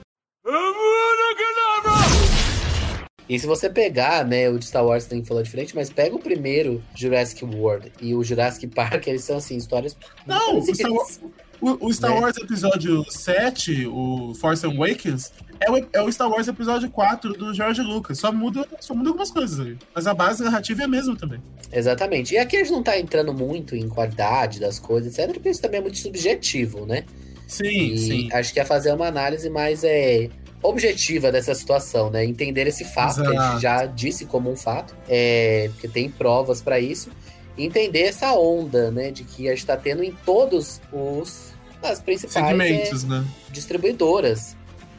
E 3.27 3.39
se 3.39 3.47
você 3.47 3.69
pegar, 3.69 4.25
né, 4.25 4.49
o 4.49 4.59
de 4.59 4.65
Star 4.65 4.85
Wars 4.85 5.05
tem 5.05 5.21
que 5.21 5.27
falar 5.27 5.41
diferente, 5.43 5.73
mas 5.73 5.89
pega 5.89 6.13
o 6.15 6.19
primeiro 6.19 6.83
Jurassic 6.93 7.43
World 7.45 7.91
e 8.01 8.13
o 8.13 8.23
Jurassic 8.23 8.67
Park, 8.67 9.07
eles 9.07 9.23
são 9.23 9.37
assim, 9.37 9.55
histórias. 9.55 9.95
Não, 10.27 10.59
o 10.59 10.75
Star 10.75 10.91
Wars- 10.91 11.21
O, 11.63 11.87
o 11.87 11.93
Star 11.93 12.11
Né? 12.11 12.19
Wars 12.19 12.35
episódio 12.37 13.05
7, 13.09 13.87
o 13.87 14.33
Force 14.35 14.65
Awakens, 14.65 15.31
é 15.61 15.71
o, 15.71 15.77
é 15.93 16.01
o 16.01 16.11
Star 16.11 16.29
Wars 16.29 16.49
episódio 16.49 16.89
4 16.89 17.33
do 17.33 17.53
George 17.53 17.81
Lucas. 17.81 18.19
Só 18.19 18.33
muda, 18.33 18.67
só 18.81 18.93
muda 18.93 19.09
algumas 19.09 19.31
coisas 19.31 19.57
ali. 19.61 19.77
Mas 19.95 20.05
a 20.05 20.13
base 20.13 20.43
narrativa 20.43 20.81
é 20.81 20.85
a 20.85 20.89
mesma 20.89 21.15
também. 21.15 21.39
Exatamente. 21.71 22.33
E 22.33 22.37
aqui 22.37 22.57
a 22.57 22.59
gente 22.59 22.73
não 22.73 22.83
tá 22.83 22.99
entrando 22.99 23.33
muito 23.33 23.77
em 23.77 23.87
qualidade 23.87 24.59
das 24.59 24.77
coisas, 24.77 25.17
etc, 25.17 25.33
porque 25.33 25.47
isso 25.49 25.61
também 25.61 25.79
é 25.79 25.81
muito 25.81 25.97
subjetivo, 25.99 26.85
né? 26.85 27.05
Sim, 27.47 27.93
E 27.93 27.97
sim. 27.97 28.29
acho 28.33 28.51
que 28.53 28.59
é 28.59 28.65
fazer 28.65 28.91
uma 28.91 29.07
análise 29.07 29.49
mais 29.49 29.85
é, 29.85 30.29
objetiva 30.61 31.31
dessa 31.31 31.55
situação, 31.55 32.09
né? 32.09 32.25
Entender 32.25 32.67
esse 32.67 32.83
fato, 32.83 33.21
que 33.21 33.27
a 33.27 33.31
Exato. 33.31 33.51
gente 33.53 33.61
já 33.61 33.85
disse 33.85 34.25
como 34.25 34.51
um 34.51 34.55
fato, 34.57 34.93
é, 35.07 35.69
porque 35.73 35.87
tem 35.87 36.09
provas 36.09 36.61
para 36.61 36.77
isso. 36.77 37.09
Entender 37.57 38.01
essa 38.01 38.33
onda, 38.33 38.91
né? 38.91 39.11
De 39.11 39.23
que 39.23 39.47
a 39.47 39.51
gente 39.55 39.65
tá 39.65 39.77
tendo 39.77 40.03
em 40.03 40.11
todos 40.25 40.81
os 40.91 41.52
as 41.83 41.99
principais 41.99 42.59
é, 43.03 43.07
né? 43.07 43.25
distribuidoras, 43.51 44.55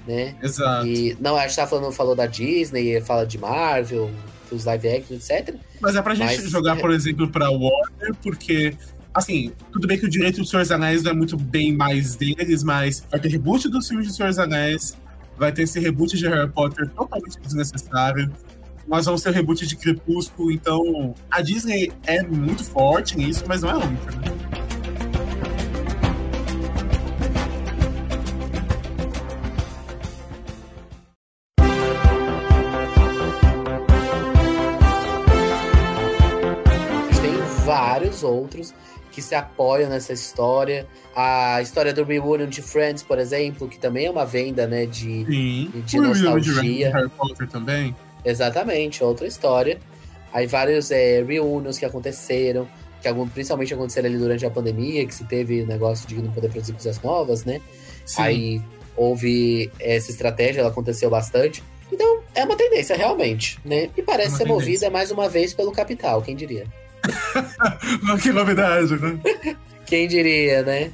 né? 0.07 0.35
Exato. 0.43 0.87
E 0.87 1.17
não, 1.21 1.37
a 1.37 1.47
gente 1.47 1.57
tá 1.57 1.67
falando, 1.67 1.93
falou 1.93 2.15
da 2.15 2.27
Disney, 2.27 3.01
fala 3.01 3.27
de 3.27 3.39
Marvel, 3.39 4.11
dos 4.51 4.65
live 4.65 4.89
action, 4.89 5.17
etc. 5.17 5.55
Mas 5.81 5.97
é 5.97 6.03
pra 6.03 6.15
gente 6.15 6.41
Mas- 6.41 6.51
jogar, 6.51 6.77
por 6.77 6.91
exemplo, 6.93 7.29
pra 7.29 7.51
Warner, 7.51 8.15
porque, 8.23 8.75
assim, 9.13 9.53
tudo 9.73 9.87
bem 9.87 9.99
que 9.99 10.07
o 10.07 10.11
direito 10.11 10.41
do 10.41 10.47
Senhor 10.47 10.63
dos 10.63 10.71
Anéis 10.71 11.03
não 11.03 11.11
é 11.11 11.15
muito 11.15 11.37
bem 11.37 11.75
mais 11.75 12.17
deles, 12.17 12.63
mas 12.63 13.05
vai 13.11 13.19
ter 13.21 13.29
reboot 13.31 13.69
dos 13.69 13.89
filmes 13.89 14.07
do 14.09 14.15
Senhor 14.15 14.29
dos 14.29 14.39
Anéis, 14.39 14.97
vai 15.37 15.51
ter 15.53 15.63
esse 15.63 15.81
reboot 15.81 16.17
de 16.17 16.29
Harry 16.29 16.51
Potter 16.51 16.89
totalmente 16.91 17.39
desnecessário. 17.41 18.31
Nós 18.87 19.07
vamos 19.07 19.23
ter 19.23 19.31
o 19.31 19.33
reboot 19.33 19.67
de 19.67 19.77
Crepúsculo, 19.77 20.53
então 20.53 21.15
a 21.31 21.41
Disney 21.41 21.91
é 22.07 22.23
muito 22.23 22.63
forte 22.63 23.17
nisso, 23.17 23.43
mas 23.49 23.63
não 23.63 23.71
é 23.71 23.77
única. 23.77 24.13
Outros 38.25 38.75
que 39.13 39.23
se 39.23 39.35
apoiam 39.37 39.89
nessa 39.89 40.13
história. 40.13 40.87
A 41.15 41.63
história 41.63 41.93
do 41.93 42.03
Reunion 42.03 42.49
de 42.49 42.61
Friends, 42.61 43.03
por 43.05 43.19
exemplo, 43.21 43.69
que 43.69 43.79
também 43.79 44.07
é 44.07 44.11
uma 44.11 44.27
venda, 44.27 44.67
né, 44.67 44.87
de... 44.87 45.25
Sim. 45.25 45.71
De 45.87 45.99
o 45.99 46.03
Will 46.03 46.13
de 46.13 46.23
nostalgia. 46.25 46.93
Harry 46.93 47.11
Potter 47.11 47.49
também. 47.49 47.95
Exatamente, 48.25 49.05
outra 49.05 49.27
história. 49.27 49.79
Aí 50.33 50.49
vários 50.49 50.91
é, 50.91 51.23
reunions 51.23 51.79
que 51.79 51.85
aconteceram, 51.85 52.67
que 53.01 53.07
algum, 53.07 53.29
principalmente 53.29 53.73
aconteceram 53.73 54.09
ali 54.09 54.19
durante 54.19 54.45
a 54.45 54.51
pandemia, 54.51 55.07
que 55.07 55.15
se 55.15 55.25
teve 55.25 55.65
negócio 55.65 56.09
de 56.09 56.17
não 56.21 56.33
poder 56.33 56.49
produzir 56.49 56.73
coisas 56.73 57.01
novas, 57.01 57.45
né? 57.45 57.61
Sim. 58.05 58.23
Aí 58.23 58.63
houve 58.97 59.71
essa 59.79 60.11
estratégia, 60.11 60.61
ela 60.61 60.71
aconteceu 60.71 61.09
bastante. 61.09 61.63
Então, 61.93 62.21
é 62.35 62.45
uma 62.45 62.57
tendência, 62.57 62.97
realmente, 62.97 63.61
né? 63.65 63.91
E 63.97 64.03
parece 64.03 64.29
É 64.29 64.31
ser 64.31 64.39
tendência. 64.39 64.55
movida 64.55 64.91
mais 64.91 65.13
uma 65.13 65.29
vez 65.29 65.55
pelo 65.55 65.71
capital, 65.71 66.21
quem 66.21 66.35
diria? 66.35 66.67
que 68.23 68.33
novidade, 68.33 68.97
né? 68.97 69.19
Quem 69.87 70.09
diria, 70.09 70.63
né? 70.63 70.93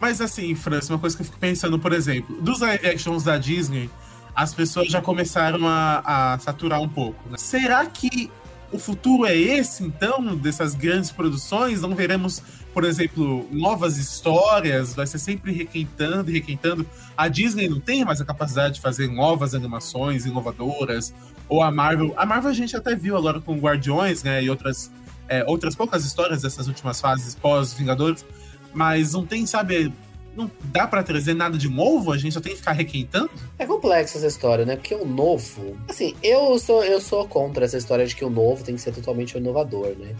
Mas 0.00 0.20
assim, 0.20 0.54
França, 0.54 0.92
uma 0.92 0.98
coisa 0.98 1.16
que 1.16 1.22
eu 1.22 1.26
fico 1.26 1.38
pensando, 1.38 1.78
por 1.78 1.92
exemplo, 1.92 2.40
dos 2.40 2.60
live 2.60 2.86
actions 2.86 3.24
da 3.24 3.36
Disney, 3.36 3.90
as 4.34 4.54
pessoas 4.54 4.88
já 4.88 5.02
começaram 5.02 5.66
a, 5.66 6.34
a 6.34 6.38
saturar 6.38 6.80
um 6.80 6.88
pouco. 6.88 7.28
né? 7.28 7.36
Será 7.36 7.84
que 7.86 8.30
o 8.70 8.78
futuro 8.78 9.26
é 9.26 9.36
esse, 9.36 9.82
então, 9.82 10.36
dessas 10.36 10.74
grandes 10.74 11.10
produções? 11.10 11.82
Não 11.82 11.96
veremos, 11.96 12.40
por 12.78 12.84
exemplo, 12.84 13.44
novas 13.50 13.96
histórias? 13.96 14.94
Vai 14.94 15.04
ser 15.04 15.18
sempre 15.18 15.52
requentando 15.52 16.30
e 16.30 16.34
requentando. 16.34 16.86
A 17.16 17.26
Disney 17.26 17.68
não 17.68 17.80
tem 17.80 18.04
mais 18.04 18.20
a 18.20 18.24
capacidade 18.24 18.74
de 18.74 18.80
fazer 18.80 19.08
novas 19.08 19.52
animações 19.52 20.26
inovadoras. 20.26 21.12
Ou 21.48 21.60
a 21.60 21.72
Marvel. 21.72 22.14
A 22.16 22.24
Marvel 22.24 22.52
a 22.52 22.54
gente 22.54 22.76
até 22.76 22.94
viu 22.94 23.16
agora 23.16 23.40
com 23.40 23.58
Guardiões, 23.58 24.22
né? 24.22 24.44
E 24.44 24.48
outras, 24.48 24.92
é, 25.28 25.44
outras 25.44 25.74
poucas 25.74 26.04
histórias 26.04 26.42
dessas 26.42 26.68
últimas 26.68 27.00
fases 27.00 27.34
pós-Vingadores. 27.34 28.24
Mas 28.72 29.12
não 29.12 29.26
tem, 29.26 29.44
sabe, 29.44 29.92
não 30.36 30.48
dá 30.66 30.86
para 30.86 31.02
trazer 31.02 31.34
nada 31.34 31.58
de 31.58 31.68
novo? 31.68 32.12
A 32.12 32.16
gente 32.16 32.32
só 32.32 32.40
tem 32.40 32.52
que 32.52 32.58
ficar 32.58 32.74
requentando? 32.74 33.30
É 33.58 33.66
complexo 33.66 34.18
essa 34.18 34.28
história, 34.28 34.64
né? 34.64 34.76
Porque 34.76 34.94
o 34.94 35.04
novo. 35.04 35.76
Assim, 35.88 36.14
eu 36.22 36.56
sou, 36.60 36.84
eu 36.84 37.00
sou 37.00 37.26
contra 37.26 37.64
essa 37.64 37.76
história 37.76 38.06
de 38.06 38.14
que 38.14 38.24
o 38.24 38.30
novo 38.30 38.62
tem 38.62 38.76
que 38.76 38.80
ser 38.80 38.92
totalmente 38.92 39.36
inovador, 39.36 39.96
né? 39.98 40.14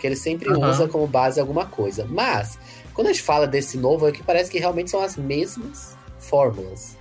Porque 0.00 0.06
ele 0.06 0.16
sempre 0.16 0.48
Aham. 0.48 0.70
usa 0.70 0.88
como 0.88 1.06
base 1.06 1.38
alguma 1.38 1.66
coisa. 1.66 2.06
Mas, 2.08 2.58
quando 2.94 3.08
a 3.08 3.12
gente 3.12 3.20
fala 3.22 3.46
desse 3.46 3.76
novo, 3.76 4.08
é 4.08 4.12
que 4.12 4.22
parece 4.22 4.50
que 4.50 4.58
realmente 4.58 4.90
são 4.90 5.02
as 5.02 5.14
mesmas 5.14 5.94
fórmulas. 6.18 6.96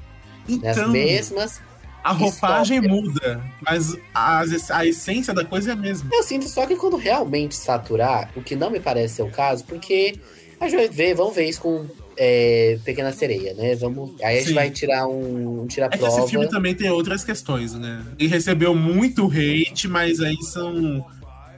Né? 0.49 0.69
As 0.69 0.77
Então, 0.77 0.91
mesmas. 0.91 1.61
a 2.03 2.11
roupagem 2.11 2.79
história. 2.81 3.01
muda, 3.01 3.41
mas 3.65 3.95
a, 4.13 4.43
a 4.71 4.85
essência 4.85 5.33
da 5.33 5.45
coisa 5.45 5.69
é 5.69 5.73
a 5.73 5.75
mesma. 5.77 6.09
Eu 6.11 6.23
sinto 6.23 6.49
só 6.49 6.67
que 6.67 6.75
quando 6.75 6.97
realmente 6.97 7.55
saturar, 7.55 8.29
o 8.35 8.41
que 8.41 8.53
não 8.53 8.69
me 8.69 8.81
parece 8.81 9.15
ser 9.15 9.21
o 9.21 9.31
caso, 9.31 9.63
porque 9.63 10.15
a 10.59 10.65
gente 10.67 10.75
vai 10.77 10.89
ver, 10.89 11.15
vamos 11.15 11.33
ver 11.33 11.45
isso 11.47 11.61
com 11.61 11.85
é, 12.17 12.77
Pequena 12.83 13.13
Sereia, 13.13 13.53
né? 13.53 13.75
Vamos, 13.75 14.11
aí 14.21 14.39
a 14.39 14.41
gente 14.41 14.53
vai 14.53 14.69
tirar 14.69 15.07
um, 15.07 15.61
um 15.61 15.67
tirar 15.67 15.85
É 15.85 15.89
que 15.91 15.99
prova. 15.99 16.19
esse 16.19 16.29
filme 16.29 16.49
também 16.49 16.75
tem 16.75 16.89
outras 16.89 17.23
questões, 17.23 17.73
né? 17.75 18.03
Ele 18.19 18.27
recebeu 18.27 18.75
muito 18.75 19.25
hate, 19.27 19.87
mas 19.87 20.19
aí 20.19 20.35
são. 20.43 21.05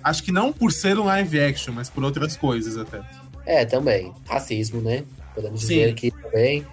Acho 0.03 0.23
que 0.23 0.31
não 0.31 0.51
por 0.51 0.71
ser 0.71 0.97
um 0.97 1.05
live 1.05 1.39
action, 1.39 1.73
mas 1.73 1.89
por 1.89 2.03
outras 2.03 2.35
coisas 2.35 2.77
até. 2.77 3.01
É, 3.45 3.65
também. 3.65 4.13
Racismo, 4.27 4.81
né? 4.81 5.03
Podemos 5.33 5.61
Sim. 5.61 5.67
dizer 5.67 5.89
aqui 5.89 6.11
também. 6.11 6.65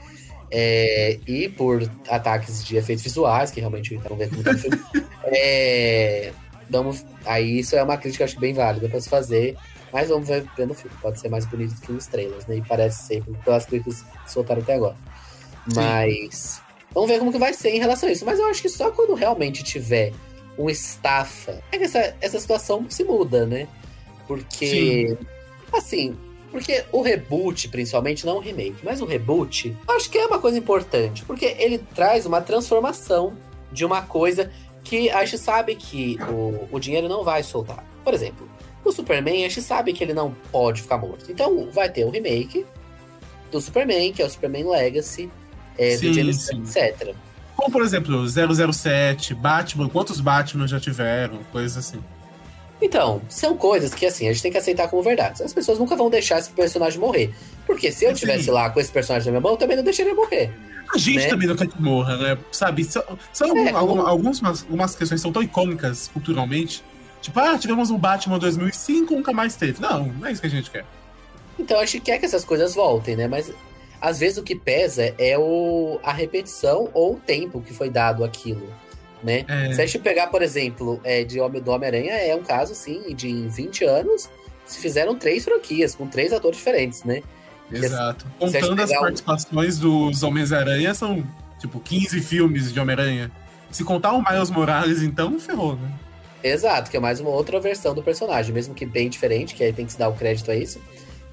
É, 0.51 1.19
e 1.27 1.49
por 1.49 1.83
ataques 2.09 2.65
de 2.65 2.77
efeitos 2.77 3.05
visuais, 3.05 3.51
que 3.51 3.61
realmente 3.61 3.95
como 3.97 4.27
tá 4.43 4.53
no 4.53 4.59
filme. 4.59 4.81
É, 5.25 6.33
vamos, 6.71 7.05
aí 7.27 7.59
isso 7.59 7.77
é 7.77 7.83
uma 7.83 7.99
crítica, 7.99 8.25
acho 8.25 8.41
bem 8.41 8.55
válida 8.55 8.89
para 8.89 9.01
se 9.01 9.09
fazer. 9.09 9.57
Mas 9.93 10.09
vamos 10.09 10.29
ver, 10.29 10.47
no 10.59 10.75
filme. 10.75 10.97
Pode 11.01 11.21
ser 11.21 11.29
mais 11.29 11.47
bonito 11.47 11.75
do 11.75 11.81
que 11.81 11.93
os 11.93 12.07
trailers, 12.07 12.47
né? 12.47 12.57
E 12.57 12.63
parece 12.63 13.07
ser, 13.07 13.23
pelas 13.45 13.67
críticas 13.67 14.03
que 14.03 14.33
soltaram 14.33 14.63
até 14.63 14.75
agora. 14.75 14.97
Mas 15.75 16.63
vamos 16.93 17.11
ver 17.11 17.19
como 17.19 17.33
que 17.33 17.39
vai 17.39 17.55
ser 17.55 17.71
em 17.71 17.79
relação 17.79 18.09
a 18.09 18.13
isso. 18.13 18.25
Mas 18.25 18.39
eu 18.39 18.47
acho 18.49 18.61
que 18.61 18.69
só 18.69 18.91
quando 18.91 19.15
realmente 19.15 19.63
tiver 19.63 20.13
um 20.59 20.69
estafa, 20.69 21.63
é 21.71 21.79
que 21.79 21.85
essa, 21.85 22.17
essa 22.21 22.41
situação 22.41 22.85
se 22.91 23.05
muda, 23.05 23.47
né? 23.47 23.69
Porque, 24.27 25.17
assim, 25.73 26.17
porque 26.51 26.85
o 26.91 27.01
reboot, 27.01 27.69
principalmente, 27.69 28.27
não 28.27 28.39
o 28.39 28.41
remake, 28.41 28.79
mas 28.83 29.01
o 29.01 29.07
reboot, 29.07 29.77
eu 29.89 29.95
acho 29.95 30.11
que 30.11 30.19
é 30.19 30.27
uma 30.27 30.39
coisa 30.39 30.59
importante, 30.59 31.25
porque 31.25 31.55
ele 31.59 31.79
traz 31.79 32.27
uma 32.27 32.41
transformação 32.41 33.37
de 33.71 33.85
uma 33.85 34.03
coisa 34.03 34.51
que 34.83 35.11
a 35.11 35.25
gente 35.25 35.39
sabe 35.39 35.77
que 35.77 36.19
o, 36.31 36.69
o 36.73 36.81
dinheiro 36.81 37.09
não 37.09 37.23
vai 37.23 37.43
soltar. 37.43 37.85
Por 38.03 38.15
exemplo, 38.15 38.49
o 38.85 38.91
Superman, 38.91 39.45
a 39.45 39.49
gente 39.49 39.63
sabe 39.63 39.93
que 39.93 40.03
ele 40.03 40.15
não 40.15 40.35
pode 40.51 40.83
ficar 40.83 40.99
morto. 40.99 41.31
Então 41.31 41.71
vai 41.71 41.91
ter 41.91 42.05
o 42.05 42.11
remake 42.11 42.65
do 43.51 43.61
Superman, 43.61 44.13
que 44.13 44.23
é 44.23 44.25
o 44.27 44.31
Superman 44.31 44.65
Legacy, 44.65 45.31
é, 45.77 45.95
do 45.95 46.01
Sim, 46.01 46.15
James 46.15 46.37
sim. 46.43 46.63
Etc. 46.63 47.15
Como, 47.59 47.73
por 47.73 47.83
exemplo, 47.83 48.25
007, 48.73 49.35
Batman, 49.35 49.89
quantos 49.89 50.21
Batman 50.21 50.69
já 50.69 50.79
tiveram? 50.79 51.41
Coisas 51.51 51.77
assim. 51.77 51.99
Então, 52.81 53.21
são 53.29 53.57
coisas 53.57 53.93
que 53.93 54.07
assim, 54.07 54.29
a 54.29 54.33
gente 54.33 54.43
tem 54.43 54.53
que 54.53 54.59
aceitar 54.59 54.87
como 54.87 55.03
verdade. 55.03 55.43
As 55.43 55.53
pessoas 55.53 55.77
nunca 55.81 55.97
vão 55.97 56.09
deixar 56.09 56.39
esse 56.39 56.51
personagem 56.51 57.01
morrer. 57.01 57.35
Porque 57.67 57.91
se 57.91 58.05
eu 58.05 58.11
Sim. 58.11 58.15
tivesse 58.21 58.49
lá 58.49 58.71
com 58.71 58.79
esse 58.79 58.93
personagem 58.93 59.27
na 59.27 59.33
minha 59.33 59.41
mão, 59.41 59.51
eu 59.53 59.57
também 59.57 59.77
não 59.77 59.83
deixaria 59.83 60.15
morrer. 60.15 60.53
A 60.95 60.97
gente 60.97 61.19
Né? 61.25 61.27
também 61.27 61.49
não 61.49 61.57
quer 61.57 61.67
que 61.67 61.83
morra, 61.83 62.17
né? 62.17 62.39
Sabe? 62.53 62.85
São, 62.85 63.03
são 63.33 63.49
É, 63.49 63.71
algum- 63.73 63.89
como- 63.89 64.07
algumas, 64.07 64.41
algumas 64.63 64.95
questões 64.95 65.19
que 65.21 65.23
são 65.23 65.33
tão 65.33 65.43
icônicas 65.43 66.09
culturalmente. 66.13 66.85
Tipo, 67.21 67.41
ah, 67.41 67.59
tivemos 67.59 67.91
um 67.91 67.99
Batman 67.99 68.39
2005, 68.39 69.13
nunca 69.17 69.33
mais 69.33 69.57
teve. 69.57 69.83
Não, 69.83 70.05
não 70.07 70.29
é 70.29 70.31
isso 70.33 70.41
que 70.41 70.47
a 70.47 70.51
gente 70.51 70.71
quer. 70.71 70.85
Então 71.59 71.81
a 71.81 71.85
gente 71.85 72.01
quer 72.01 72.19
que 72.19 72.25
essas 72.25 72.45
coisas 72.45 72.77
voltem, 72.77 73.17
né? 73.17 73.27
Mas 73.27 73.51
às 74.01 74.19
vezes 74.21 74.39
o 74.39 74.43
que 74.43 74.55
pesa 74.55 75.15
é 75.19 75.37
o, 75.39 75.99
a 76.03 76.13
repetição 76.13 76.89
ou 76.95 77.15
o 77.15 77.17
tempo 77.17 77.61
que 77.61 77.73
foi 77.73 77.91
dado 77.91 78.25
aquilo, 78.25 78.67
né? 79.23 79.45
É. 79.49 79.73
Se 79.73 79.83
a 79.83 79.87
gente 79.87 79.99
pegar, 80.01 80.29
por 80.29 80.43
exemplo, 80.43 81.01
é, 81.05 81.25
de 81.25 81.41
Homem 81.41 81.61
do 81.61 81.71
Homem-Aranha, 81.71 82.13
é 82.13 82.35
um 82.35 82.43
caso, 82.43 82.73
assim, 82.73 83.15
de 83.15 83.29
em 83.29 83.49
20 83.49 83.85
anos 83.85 84.29
se 84.65 84.79
fizeram 84.81 85.17
três 85.17 85.45
franquias, 85.45 85.95
com 85.95 86.07
três 86.07 86.33
atores 86.33 86.59
diferentes, 86.59 87.03
né? 87.05 87.23
Exato. 87.73 88.25
se 88.25 88.31
Contando 88.61 88.81
as 88.83 88.89
pegar 88.89 89.01
um- 89.01 89.03
participações 89.05 89.79
dos 89.79 90.23
Homens-Aranha, 90.23 90.95
são, 90.95 91.27
tipo, 91.59 91.81
15 91.81 92.21
filmes 92.21 92.73
de 92.73 92.79
Homem-Aranha. 92.81 93.31
Se 93.71 93.85
contar 93.85 94.13
o 94.13 94.23
Miles 94.23 94.51
Morales, 94.51 95.03
então, 95.03 95.39
ferrou, 95.39 95.77
né? 95.77 95.91
Exato, 96.43 96.91
que 96.91 96.97
é 96.97 97.01
mais 97.01 97.19
uma 97.21 97.31
outra 97.31 97.59
versão 97.61 97.95
do 97.95 98.03
personagem, 98.03 98.55
mesmo 98.55 98.73
que 98.75 98.87
bem 98.87 99.09
diferente, 99.09 99.55
que 99.55 99.65
aí 99.65 99.73
tem 99.73 99.85
que 99.85 99.93
se 99.93 99.99
dar 99.99 100.09
o 100.09 100.15
crédito 100.15 100.51
a 100.51 100.55
isso. 100.55 100.81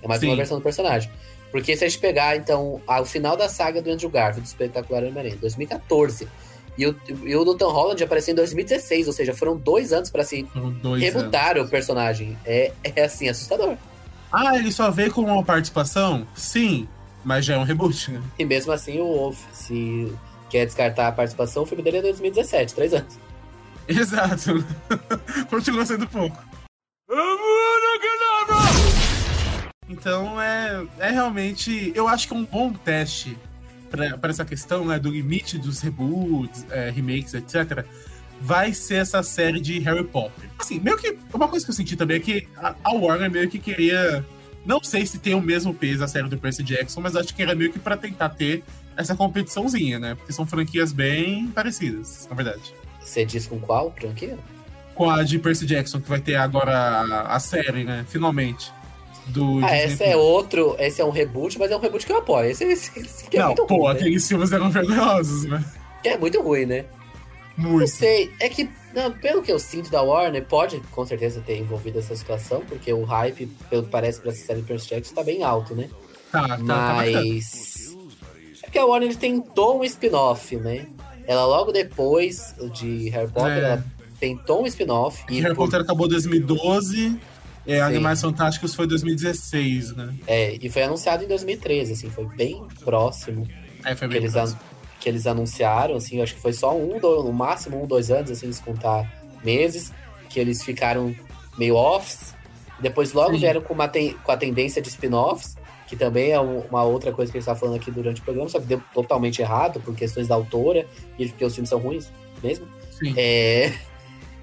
É 0.01 0.07
mais 0.07 0.19
Sim. 0.19 0.27
uma 0.27 0.35
versão 0.35 0.57
do 0.57 0.63
personagem. 0.63 1.09
Porque 1.55 1.73
se 1.77 1.85
a 1.85 1.87
gente 1.87 2.01
pegar, 2.01 2.35
então, 2.35 2.81
ao 2.85 3.05
final 3.05 3.37
da 3.37 3.47
saga 3.47 3.81
do 3.81 3.89
Andrew 3.89 4.09
Garfield, 4.09 4.41
do 4.41 4.45
Espetacular 4.45 5.03
Homem-Aranha, 5.03 5.37
2014, 5.37 6.27
e 6.77 6.85
o, 6.85 6.93
e 7.23 7.33
o 7.33 7.45
do 7.45 7.55
Tom 7.55 7.71
Holland 7.71 8.03
apareceu 8.03 8.33
em 8.33 8.35
2016, 8.35 9.07
ou 9.07 9.13
seja, 9.13 9.33
foram 9.33 9.55
dois 9.55 9.93
anos 9.93 10.09
pra 10.09 10.25
se 10.25 10.45
rebutar 10.99 11.57
o 11.57 11.65
personagem. 11.69 12.37
É, 12.45 12.73
é 12.83 13.05
assim, 13.05 13.29
assustador. 13.29 13.77
Ah, 14.29 14.57
ele 14.57 14.69
só 14.69 14.91
veio 14.91 15.13
com 15.13 15.21
uma 15.21 15.41
participação? 15.45 16.27
Sim, 16.35 16.89
mas 17.23 17.45
já 17.45 17.55
é 17.55 17.57
um 17.57 17.63
reboot, 17.63 18.11
né? 18.11 18.21
E 18.37 18.43
mesmo 18.43 18.73
assim, 18.73 18.99
o 18.99 19.07
Wolf, 19.07 19.39
se 19.53 20.13
quer 20.49 20.65
descartar 20.65 21.07
a 21.07 21.11
participação, 21.13 21.63
o 21.63 21.65
filme 21.65 21.81
dele 21.81 21.99
é 21.99 22.01
2017, 22.01 22.75
três 22.75 22.93
anos. 22.93 23.17
Exato. 23.87 24.61
Continua 25.49 25.85
sendo 25.85 26.05
pouco. 26.05 26.37
Então 29.89 30.41
é, 30.41 30.85
é 30.99 31.11
realmente. 31.11 31.91
Eu 31.95 32.07
acho 32.07 32.27
que 32.27 32.33
é 32.33 32.37
um 32.37 32.45
bom 32.45 32.73
teste 32.73 33.37
para 33.89 34.29
essa 34.29 34.43
questão 34.43 34.85
né, 34.85 34.99
do 34.99 35.09
limite 35.09 35.57
dos 35.57 35.79
reboots, 35.79 36.65
é, 36.69 36.89
remakes, 36.89 37.33
etc. 37.33 37.85
Vai 38.41 38.73
ser 38.73 38.95
essa 38.95 39.23
série 39.23 39.61
de 39.61 39.79
Harry 39.79 40.03
Potter. 40.03 40.49
Assim, 40.57 40.79
meio 40.79 40.97
que. 40.97 41.17
Uma 41.33 41.47
coisa 41.47 41.65
que 41.65 41.71
eu 41.71 41.75
senti 41.75 41.95
também 41.95 42.17
é 42.17 42.19
que 42.19 42.47
a, 42.57 42.91
Warner 42.91 43.31
meio 43.31 43.49
que 43.49 43.59
queria. 43.59 44.25
Não 44.65 44.83
sei 44.83 45.05
se 45.05 45.19
tem 45.19 45.35
o 45.35 45.41
mesmo 45.41 45.73
peso 45.73 46.03
a 46.03 46.07
série 46.07 46.27
do 46.27 46.37
Percy 46.37 46.63
Jackson, 46.63 46.99
mas 46.99 47.15
acho 47.15 47.33
que 47.35 47.43
era 47.43 47.53
meio 47.53 47.71
que 47.71 47.77
pra 47.77 47.95
tentar 47.95 48.29
ter 48.29 48.63
essa 48.97 49.15
competiçãozinha, 49.15 49.99
né? 49.99 50.15
Porque 50.15 50.33
são 50.33 50.45
franquias 50.45 50.91
bem 50.91 51.47
parecidas, 51.47 52.27
na 52.27 52.35
verdade. 52.35 52.73
Você 52.99 53.23
diz 53.23 53.45
com 53.45 53.59
qual 53.59 53.93
franquia? 53.95 54.37
Com 54.95 55.09
a 55.09 55.21
de 55.21 55.37
Percy 55.37 55.67
Jackson, 55.67 56.01
que 56.01 56.09
vai 56.09 56.19
ter 56.19 56.35
agora 56.35 56.75
a, 56.75 57.35
a 57.35 57.39
série, 57.39 57.83
né? 57.83 58.05
Finalmente. 58.09 58.73
Do 59.27 59.63
Ah, 59.65 59.75
esse 59.77 60.03
é 60.03 60.15
outro, 60.15 60.75
esse 60.79 61.01
é 61.01 61.05
um 61.05 61.09
reboot, 61.09 61.57
mas 61.57 61.71
é 61.71 61.75
um 61.75 61.79
reboot 61.79 62.05
que 62.05 62.11
eu 62.11 62.17
apoio. 62.17 62.49
Esse, 62.51 62.63
esse, 62.65 62.99
esse 62.99 63.25
aqui 63.25 63.37
é 63.37 63.39
Não, 63.39 63.47
muito 63.47 63.65
pô, 63.65 63.75
ruim, 63.75 63.93
né? 63.93 63.99
aqueles 63.99 64.27
filmes 64.27 64.51
eram 64.51 64.69
vergonhosos, 64.69 65.45
né? 65.45 65.63
Que 66.03 66.09
é 66.09 66.17
muito 66.17 66.41
ruim, 66.41 66.65
né? 66.65 66.85
Não 67.57 67.71
Muito. 67.71 67.87
sei, 67.89 68.31
é 68.41 68.49
que, 68.49 68.69
não, 68.93 69.11
pelo 69.13 69.41
que 69.41 69.49
eu 69.51 69.57
sinto 69.57 69.89
da 69.89 70.01
Warner, 70.01 70.43
pode 70.45 70.79
com 70.91 71.05
certeza 71.05 71.41
ter 71.41 71.57
envolvido 71.57 71.97
essa 71.99 72.13
situação, 72.15 72.61
porque 72.67 72.91
o 72.91 73.03
hype, 73.05 73.45
pelo 73.69 73.83
que 73.83 73.89
parece 73.89 74.19
pra 74.19 74.31
essa 74.31 74.45
série 74.45 74.61
Percy 74.61 74.89
Jackson, 74.89 75.15
tá 75.15 75.23
bem 75.23 75.41
alto, 75.41 75.73
né? 75.73 75.89
Tá, 76.31 76.47
tá, 76.49 76.57
tá. 76.57 76.93
Mas. 76.97 77.95
É 78.61 78.65
porque 78.65 78.77
a 78.77 78.85
Warner 78.85 79.15
tentou 79.15 79.79
um 79.79 79.83
spin-off, 79.85 80.55
né? 80.57 80.85
Ela 81.25 81.45
logo 81.45 81.71
depois 81.71 82.53
de 82.73 83.07
Harry 83.09 83.31
Potter, 83.31 83.51
É. 83.53 83.59
ela 83.63 83.85
tentou 84.19 84.61
um 84.63 84.67
spin-off. 84.67 85.23
E 85.29 85.37
E 85.37 85.41
Harry 85.41 85.55
por- 85.55 85.63
Potter 85.65 85.79
acabou 85.81 86.07
em 86.07 86.09
2012, 86.09 87.17
é. 87.67 87.81
Animais 87.81 88.21
Fantásticos 88.21 88.73
foi 88.75 88.87
2016, 88.87 89.95
né? 89.95 90.13
é, 90.27 90.57
e 90.61 90.69
foi 90.69 90.83
anunciado 90.83 91.23
em 91.23 91.27
2013, 91.27 91.93
assim, 91.93 92.09
foi 92.09 92.25
bem 92.35 92.63
próximo. 92.83 93.47
É, 93.83 93.95
foi 93.95 94.07
que 94.07 94.13
bem 94.13 94.23
eles, 94.23 94.33
próximo. 94.33 94.59
an- 94.61 94.75
que 94.99 95.09
eles 95.09 95.27
anunciaram, 95.27 95.95
assim, 95.95 96.21
acho 96.21 96.35
que 96.35 96.41
foi 96.41 96.53
só 96.53 96.75
um, 96.75 96.99
do- 96.99 97.23
no 97.23 97.31
máximo 97.33 97.83
um, 97.83 97.85
dois 97.87 98.09
anos, 98.11 98.31
assim, 98.31 98.51
se 98.51 98.61
contar 98.61 99.11
meses, 99.43 99.91
que 100.29 100.39
eles 100.39 100.63
ficaram 100.63 101.15
meio 101.57 101.75
offs. 101.75 102.33
Depois 102.79 103.13
logo 103.13 103.33
Sim. 103.33 103.39
vieram 103.39 103.61
com, 103.61 103.73
uma 103.73 103.87
ten- 103.87 104.13
com 104.23 104.31
a 104.31 104.37
tendência 104.37 104.81
de 104.81 104.89
spin-offs, 104.89 105.55
que 105.87 105.95
também 105.95 106.31
é 106.31 106.41
um- 106.41 106.59
uma 106.61 106.83
outra 106.83 107.11
coisa 107.11 107.31
que 107.31 107.37
a 107.37 107.41
gente 107.41 107.45
tá 107.47 107.55
falando 107.55 107.75
aqui 107.75 107.91
durante 107.91 108.19
o 108.21 108.23
programa, 108.23 108.49
só 108.49 108.59
que 108.59 108.65
deu 108.65 108.81
totalmente 108.93 109.41
errado 109.41 109.79
por 109.79 109.93
questões 109.95 110.27
da 110.27 110.35
autora 110.35 110.85
e 111.19 111.27
porque 111.27 111.45
os 111.45 111.53
filmes 111.53 111.69
são 111.69 111.79
ruins 111.79 112.11
mesmo. 112.43 112.67
Sim. 112.91 113.13
É, 113.15 113.71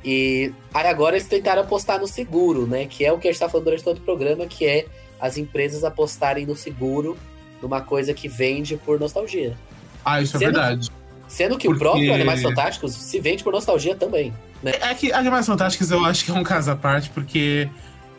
E 0.05 0.53
agora 0.73 1.17
eles 1.17 1.29
tentaram 1.29 1.63
apostar 1.63 1.99
no 2.01 2.07
seguro, 2.07 2.67
né? 2.67 2.87
Que 2.87 3.05
é 3.05 3.13
o 3.13 3.19
que 3.19 3.29
a 3.29 3.33
gente 3.33 3.41
tá 3.41 3.49
falando 3.49 3.65
durante 3.67 3.85
todo 3.85 3.99
o 3.99 4.01
programa, 4.01 4.47
que 4.47 4.67
é 4.67 4.87
as 5.21 5.37
empresas 5.37 5.85
apostarem 5.85 6.45
no 6.45 6.57
seguro 6.57 7.17
numa 7.63 7.81
coisa 7.81 8.13
que 8.13 8.27
vende 8.29 8.77
por 8.77 8.99
nostalgia. 8.99 9.57
Ah, 10.05 10.21
isso 10.21 10.37
é 10.37 10.41
Sendo- 10.41 10.53
verdade. 10.53 10.91
Sendo 11.29 11.57
que 11.57 11.67
o 11.69 11.71
Porque- 11.71 11.85
próprio 11.85 12.13
Animais 12.13 12.43
Fantásticos 12.43 12.93
se 12.93 13.21
vende 13.21 13.45
por 13.45 13.53
nostalgia 13.53 13.95
também. 13.95 14.35
Né? 14.63 14.73
É 14.81 14.93
que 14.95 15.13
Animais 15.13 15.47
Fantásticos 15.47 15.91
eu 15.91 16.05
acho 16.05 16.25
que 16.25 16.31
é 16.31 16.35
um 16.35 16.43
caso 16.43 16.71
à 16.73 16.77
parte, 16.77 17.09
porque. 17.11 17.69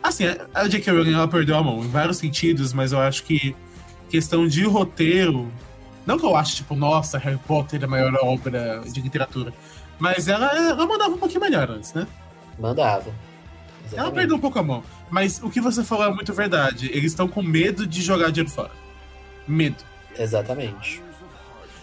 Assim, 0.02 0.24
a 0.52 0.68
J.K. 0.68 0.92
Rowling 0.92 1.14
ela 1.14 1.28
perdeu 1.28 1.56
a 1.56 1.62
mão 1.62 1.82
em 1.82 1.88
vários 1.88 2.18
sentidos, 2.18 2.72
mas 2.74 2.92
eu 2.92 2.98
acho 3.00 3.22
que 3.24 3.54
questão 4.10 4.46
de 4.46 4.64
roteiro. 4.64 5.50
Não 6.06 6.18
que 6.18 6.26
eu 6.26 6.36
ache, 6.36 6.56
tipo, 6.56 6.74
nossa, 6.74 7.16
Harry 7.16 7.38
Potter 7.46 7.80
é 7.80 7.84
a 7.84 7.88
maior 7.88 8.12
obra 8.22 8.82
de 8.86 9.00
literatura. 9.00 9.52
Mas 9.98 10.28
ela, 10.28 10.46
ela 10.56 10.86
mandava 10.86 11.14
um 11.14 11.18
pouquinho 11.18 11.40
melhor 11.40 11.70
antes, 11.70 11.92
né? 11.94 12.06
Mandava. 12.58 13.08
Ela 13.08 13.86
Exatamente. 13.86 14.14
perdeu 14.14 14.36
um 14.36 14.40
pouco 14.40 14.58
a 14.58 14.62
mão. 14.62 14.82
Mas 15.10 15.40
o 15.42 15.50
que 15.50 15.60
você 15.60 15.84
falou 15.84 16.06
é 16.06 16.10
muito 16.14 16.32
verdade. 16.32 16.86
Eles 16.92 17.12
estão 17.12 17.28
com 17.28 17.42
medo 17.42 17.86
de 17.86 18.02
jogar 18.02 18.30
dinheiro 18.30 18.50
fora. 18.50 18.70
Medo. 19.46 19.76
Exatamente. 20.18 21.02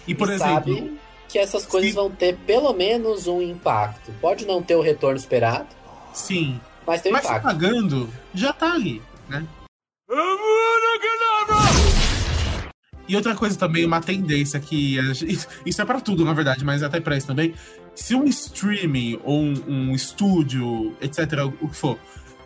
E, 0.08 0.16
por 0.16 0.30
E 0.30 0.34
exemplo. 0.34 0.54
sabe 0.76 0.98
que 1.30 1.38
essas 1.38 1.66
coisas 1.66 1.92
Sim. 1.92 1.96
vão 1.96 2.10
ter 2.10 2.36
pelo 2.38 2.74
menos 2.74 3.28
um 3.28 3.42
impacto. 3.42 4.12
Pode 4.20 4.46
não 4.46 4.62
ter 4.62 4.76
o 4.76 4.82
retorno 4.82 5.18
esperado, 5.18 5.68
Sim. 6.14 6.60
mas 6.86 7.02
tem 7.02 7.12
um 7.12 7.14
Mas 7.14 7.22
se 7.26 7.30
impacto. 7.30 7.46
pagando, 7.46 8.10
já 8.34 8.52
tá 8.52 8.74
ali, 8.74 9.02
né? 9.30 9.46
E 13.08 13.16
outra 13.16 13.36
coisa 13.36 13.58
também, 13.58 13.86
uma 13.86 14.00
tendência 14.02 14.60
que. 14.60 14.98
Isso 15.66 15.82
é 15.82 15.86
pra 15.86 16.00
tudo, 16.00 16.24
na 16.24 16.34
verdade, 16.34 16.64
mas 16.64 16.82
até 16.82 17.00
pra 17.02 17.18
isso 17.18 17.28
também. 17.28 17.54
Se 17.96 18.16
um 18.16 18.26
streaming 18.26 19.20
ou 19.24 19.42
um, 19.42 19.54
um 19.68 19.96
estúdio, 19.96 20.96
etc., 21.02 21.46
o 21.62 21.68
que 21.68 21.76
for, 21.76 22.00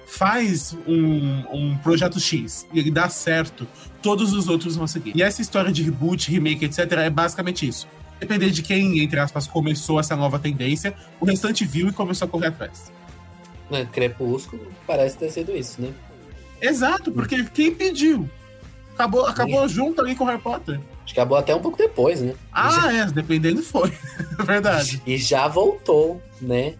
faz 0.07 0.75
um, 0.87 1.43
um 1.51 1.77
projeto 1.77 2.19
X 2.19 2.65
e 2.73 2.79
ele 2.79 2.91
dá 2.91 3.09
certo, 3.09 3.67
todos 4.01 4.33
os 4.33 4.47
outros 4.47 4.75
vão 4.75 4.87
seguir. 4.87 5.13
E 5.15 5.21
essa 5.21 5.41
história 5.41 5.71
de 5.71 5.83
reboot, 5.83 6.29
remake, 6.31 6.65
etc., 6.65 6.91
é 6.93 7.09
basicamente 7.09 7.67
isso. 7.67 7.87
Depender 8.19 8.49
de 8.49 8.61
quem, 8.61 8.99
entre 8.99 9.19
aspas, 9.19 9.45
começou 9.45 9.99
essa 9.99 10.15
nova 10.15 10.39
tendência, 10.39 10.95
o 11.19 11.25
restante 11.25 11.65
viu 11.65 11.89
e 11.89 11.91
começou 11.91 12.27
a 12.27 12.29
correr 12.29 12.47
atrás. 12.47 12.91
Né, 13.69 13.87
Crepúsculo 13.91 14.71
parece 14.85 15.17
ter 15.17 15.29
sido 15.31 15.55
isso, 15.55 15.81
né? 15.81 15.91
Exato, 16.61 17.11
porque 17.11 17.43
quem 17.45 17.73
pediu? 17.73 18.29
Acabou, 18.93 19.25
acabou 19.25 19.67
junto 19.67 20.01
ali 20.01 20.15
com 20.15 20.23
o 20.23 20.27
Harry 20.27 20.41
Potter. 20.41 20.79
Acho 21.05 21.13
que 21.13 21.19
acabou 21.19 21.37
até 21.37 21.55
um 21.55 21.61
pouco 21.61 21.77
depois, 21.77 22.19
né? 22.19 22.33
Ah, 22.51 22.91
é, 22.91 23.05
dependendo 23.05 23.61
foi. 23.61 23.93
É 24.37 24.43
verdade. 24.43 25.01
E 25.05 25.17
já 25.17 25.47
voltou, 25.47 26.21
né? 26.41 26.73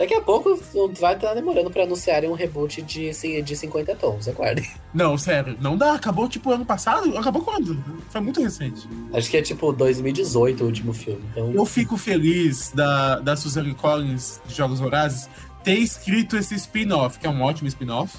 Daqui 0.00 0.14
a 0.14 0.20
pouco 0.20 0.58
vai 0.98 1.14
estar 1.14 1.34
demorando 1.34 1.70
pra 1.70 1.82
anunciarem 1.82 2.30
um 2.30 2.32
reboot 2.32 2.80
de, 2.80 3.10
de 3.42 3.56
50 3.56 3.94
tons, 3.96 4.28
aguardem. 4.28 4.66
Não, 4.94 5.18
sério, 5.18 5.58
não 5.60 5.76
dá. 5.76 5.92
Acabou 5.92 6.26
tipo 6.26 6.50
ano 6.50 6.64
passado? 6.64 7.18
Acabou 7.18 7.42
quando? 7.42 7.82
Foi 8.08 8.20
muito 8.22 8.40
recente. 8.42 8.88
Acho 9.12 9.28
que 9.28 9.36
é 9.36 9.42
tipo 9.42 9.70
2018 9.74 10.62
o 10.62 10.66
último 10.66 10.94
filme. 10.94 11.20
Então, 11.32 11.52
Eu 11.52 11.66
fico 11.66 11.98
feliz 11.98 12.72
da, 12.74 13.20
da 13.20 13.36
Suzanne 13.36 13.74
Collins 13.74 14.40
de 14.46 14.54
Jogos 14.54 14.80
Vorazes 14.80 15.28
ter 15.62 15.78
escrito 15.78 16.34
esse 16.36 16.54
spin-off, 16.54 17.18
que 17.18 17.26
é 17.26 17.30
um 17.30 17.42
ótimo 17.42 17.68
spin-off. 17.68 18.16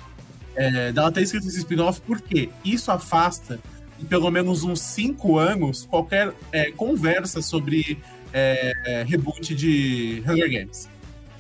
É, 0.54 0.92
dela 0.92 1.12
ter 1.12 1.24
escrito 1.24 1.48
esse 1.48 1.58
spin-off 1.58 2.00
porque 2.02 2.50
isso 2.64 2.92
afasta 2.92 3.60
em 4.02 4.06
pelo 4.06 4.30
menos 4.32 4.64
uns 4.64 4.82
cinco 4.82 5.38
anos 5.38 5.86
qualquer 5.90 6.34
é, 6.52 6.72
conversa 6.72 7.42
sobre 7.42 8.00
é, 8.34 8.72
é, 8.86 9.04
reboot 9.04 9.54
de 9.54 10.24
Hunger 10.28 10.52
Games. 10.52 10.90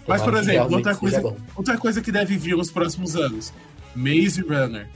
Mas, 0.07 0.21
por 0.21 0.35
exemplo, 0.35 0.75
outra 0.75 0.95
coisa, 0.95 1.35
outra 1.55 1.77
coisa 1.77 2.01
que 2.01 2.11
deve 2.11 2.37
vir 2.37 2.55
nos 2.55 2.71
próximos 2.71 3.15
anos: 3.15 3.53
Maze 3.95 4.41
Runner. 4.41 4.87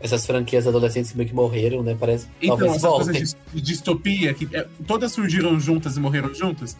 Essas 0.00 0.26
franquias 0.26 0.66
adolescentes 0.66 1.14
meio 1.14 1.28
que 1.28 1.34
morreram, 1.34 1.80
né? 1.80 1.96
Parece 1.98 2.26
Então, 2.40 2.56
talvez 2.56 2.76
essa 2.76 2.88
coisa 2.88 3.12
voltem. 3.12 3.24
de, 3.24 3.36
de 3.54 3.60
distopia, 3.60 4.34
que 4.34 4.48
é, 4.52 4.66
todas 4.84 5.12
surgiram 5.12 5.60
juntas 5.60 5.96
e 5.96 6.00
morreram 6.00 6.34
juntas. 6.34 6.76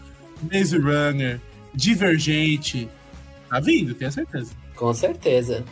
Maze 0.52 0.76
Runner, 0.76 1.40
Divergente. 1.72 2.88
Tá 3.48 3.60
vindo, 3.60 3.94
tenho 3.94 4.10
certeza. 4.10 4.52
Com 4.74 4.92
certeza. 4.92 5.64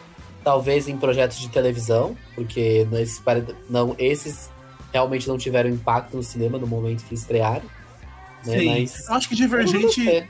Talvez 0.44 0.88
em 0.88 0.96
projetos 0.96 1.40
de 1.40 1.48
televisão, 1.48 2.16
porque 2.36 2.86
não, 3.68 3.96
esses 3.98 4.48
realmente 4.92 5.28
não 5.28 5.38
tiveram 5.38 5.70
impacto 5.70 6.16
no 6.16 6.22
cinema 6.22 6.58
no 6.58 6.66
momento 6.66 7.04
que 7.04 7.14
estrearam. 7.14 7.64
Né? 8.44 8.58
Sim. 8.58 8.66
Mas. 8.66 9.08
Eu 9.08 9.14
acho 9.14 9.28
que 9.28 9.34
Divergente, 9.34 10.02
ver. 10.02 10.28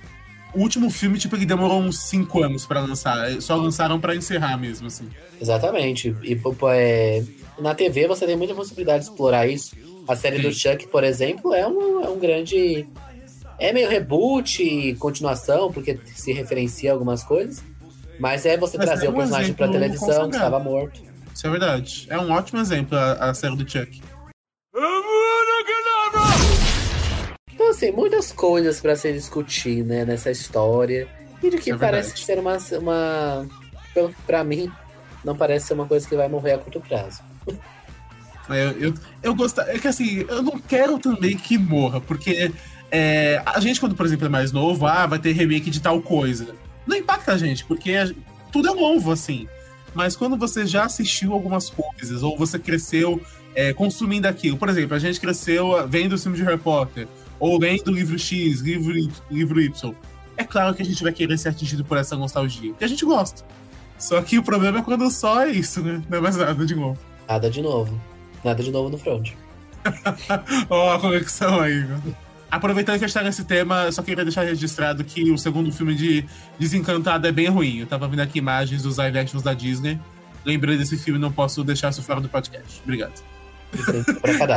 o 0.55 0.61
último 0.61 0.91
filme, 0.91 1.19
tipo, 1.19 1.37
ele 1.37 1.47
demorou 1.47 1.81
uns 1.81 2.01
5 2.09 2.43
anos 2.43 2.67
pra 2.67 2.81
lançar. 2.81 3.41
Só 3.41 3.57
lançaram 3.57 4.01
pra 4.01 4.15
encerrar 4.15 4.57
mesmo, 4.57 4.87
assim. 4.87 5.09
Exatamente. 5.41 6.15
E 6.23 6.39
é, 6.73 7.25
na 7.59 7.75
TV 7.75 8.07
você 8.07 8.27
tem 8.27 8.37
muita 8.37 8.55
possibilidade 8.55 9.05
de 9.05 9.11
explorar 9.11 9.47
isso. 9.47 9.77
A 10.09 10.17
série 10.17 10.41
do 10.41 10.53
Chuck, 10.53 10.89
por 10.89 11.05
exemplo, 11.05 11.55
é 11.55 11.67
um, 11.67 12.05
é 12.05 12.09
um 12.09 12.19
grande. 12.19 12.87
É 13.59 13.73
meio 13.73 13.89
reboot, 13.89 14.97
continuação, 14.99 15.71
porque 15.71 15.99
se 16.15 16.33
referencia 16.33 16.91
a 16.91 16.95
algumas 16.95 17.23
coisas. 17.23 17.63
Mas 18.19 18.45
é 18.45 18.57
você 18.57 18.77
Mas 18.77 18.87
trazer 18.87 19.07
é 19.07 19.09
o 19.09 19.13
um 19.13 19.17
personagem 19.17 19.55
pra 19.55 19.69
televisão 19.69 20.29
que 20.29 20.37
estava 20.37 20.59
morto. 20.59 21.01
Isso 21.35 21.47
é 21.47 21.51
verdade. 21.51 22.07
É 22.11 22.19
um 22.19 22.33
ótimo 22.33 22.61
exemplo 22.61 22.99
a, 22.99 23.13
a 23.31 23.35
série 23.35 23.57
do 23.57 23.69
Chuck. 23.69 24.03
Assim, 27.87 27.93
muitas 27.97 28.33
coisas 28.33 28.81
pra 28.81 28.95
se 28.97 29.13
discutir, 29.13 29.85
né, 29.85 30.05
nessa 30.05 30.31
história. 30.31 31.09
E 31.43 31.51
de 31.51 31.59
que 31.59 31.71
É 31.73 31.77
parece 31.77 32.17
ser 32.19 32.39
uma, 32.39 32.57
uma. 32.79 33.47
pelo- 33.95 34.15
Pra 34.27 34.45
mim, 34.45 34.71
não 35.25 35.35
parece 35.37 35.69
ser 35.69 35.75
uma 35.75 35.87
coisa 35.87 36.07
que 36.09 36.15
vai 36.15 36.29
morrer 36.29 36.53
a 36.53 36.59
curto 36.59 36.81
prazo. 36.81 37.21
É, 38.49 38.65
Eu, 38.67 38.71
eu, 38.89 38.95
eu 39.23 39.35
gosto. 39.35 39.61
É 39.63 39.79
que 39.79 39.89
assim, 39.89 40.25
eu 40.29 40.43
não 40.43 40.59
quero 40.59 40.99
também 40.99 41.37
que 41.37 41.57
morra, 41.57 42.01
porque 42.01 42.51
é, 42.91 43.41
a 43.47 43.61
gente, 43.61 43.81
quando, 43.81 43.95
por 43.95 44.05
exemplo, 44.05 44.27
é 44.27 44.29
mais 44.29 44.53
novo, 44.53 44.87
ah, 44.87 45.07
vai 45.07 45.19
ter 45.19 45.33
remake 45.33 45.71
de 45.71 45.81
tal 45.81 46.01
coisa. 46.03 46.49
Não 46.87 46.97
impacta 46.97 47.33
a 47.33 47.39
gente, 47.39 47.65
porque 47.65 47.95
a- 47.95 48.11
tudo 48.53 48.69
é 48.69 48.75
novo, 48.75 49.13
assim. 49.13 49.47
Mas 49.95 50.15
quando 50.15 50.37
você 50.37 50.67
já 50.67 50.85
assistiu 50.85 51.33
algumas 51.33 51.71
coisas, 51.71 52.23
ou 52.23 52.37
você 52.37 52.59
cresceu 52.59 53.21
é, 53.55 53.73
consumindo 53.73 54.29
aquilo, 54.29 54.57
por 54.57 54.69
exemplo, 54.69 54.95
a 54.95 54.99
gente 54.99 55.19
cresceu 55.21 55.87
vendo 55.89 56.13
o 56.15 56.19
filme 56.19 56.37
de 56.37 56.45
Harry 56.45 56.59
Potter, 56.59 57.09
ou 57.41 57.59
lendo 57.59 57.91
livro 57.91 58.17
X, 58.19 58.61
livro, 58.61 58.97
Y- 58.97 59.11
livro 59.31 59.61
Y. 59.61 59.95
É 60.37 60.45
claro 60.45 60.75
que 60.75 60.83
a 60.83 60.85
gente 60.85 61.03
vai 61.03 61.13
querer 61.13 61.37
ser 61.39 61.49
atingido 61.49 61.85
por 61.85 61.99
essa 61.99 62.17
nostalgia, 62.17 62.73
que 62.75 62.85
a 62.85 62.89
gente 62.89 63.05
gosta. 63.05 63.45
Só 63.99 64.23
que 64.23 64.39
o 64.39 64.43
problema 64.43 64.79
é 64.79 64.83
quando 64.83 65.11
só 65.11 65.43
é 65.43 65.51
isso, 65.51 65.83
né? 65.83 66.01
Não 66.09 66.19
é 66.19 66.21
mais 66.21 66.37
nada 66.37 66.65
de 66.65 66.75
novo. 66.75 66.99
Nada 67.29 67.51
de 67.51 67.61
novo. 67.61 68.01
Nada 68.45 68.63
de 68.63 68.71
novo 68.71 68.89
no 68.89 68.97
front. 68.97 69.31
Ó, 70.71 70.95
a 70.95 70.99
conexão 70.99 71.61
aí, 71.61 71.81
viu? 71.83 72.15
Aproveitando 72.51 72.99
que 72.99 73.05
a 73.05 73.09
gente 73.09 73.15
tá 73.15 73.23
nesse 73.23 73.45
tema, 73.45 73.85
eu 73.85 73.93
só 73.93 74.03
queria 74.03 74.25
deixar 74.25 74.43
registrado 74.43 75.05
que 75.05 75.31
o 75.31 75.39
segundo 75.39 75.71
filme 75.73 75.95
de 75.95 76.25
Desencantado 76.59 77.27
é 77.27 77.33
bem 77.33 77.49
ruim. 77.49 77.79
Eu 77.79 77.87
tava 77.87 78.09
vendo 78.09 78.21
aqui 78.21 78.39
imagens 78.39 78.83
dos 78.83 78.97
live 78.97 79.19
actions 79.19 79.43
da 79.43 79.55
Disney. 79.55 80.01
Lembrei 80.45 80.77
desse 80.77 80.97
filme, 80.97 81.21
não 81.21 81.31
posso 81.31 81.63
deixar 81.63 81.91
isso 81.91 82.03
fora 82.03 82.21
do 82.21 82.29
podcast. 82.29 82.81
Obrigado. 82.83 83.23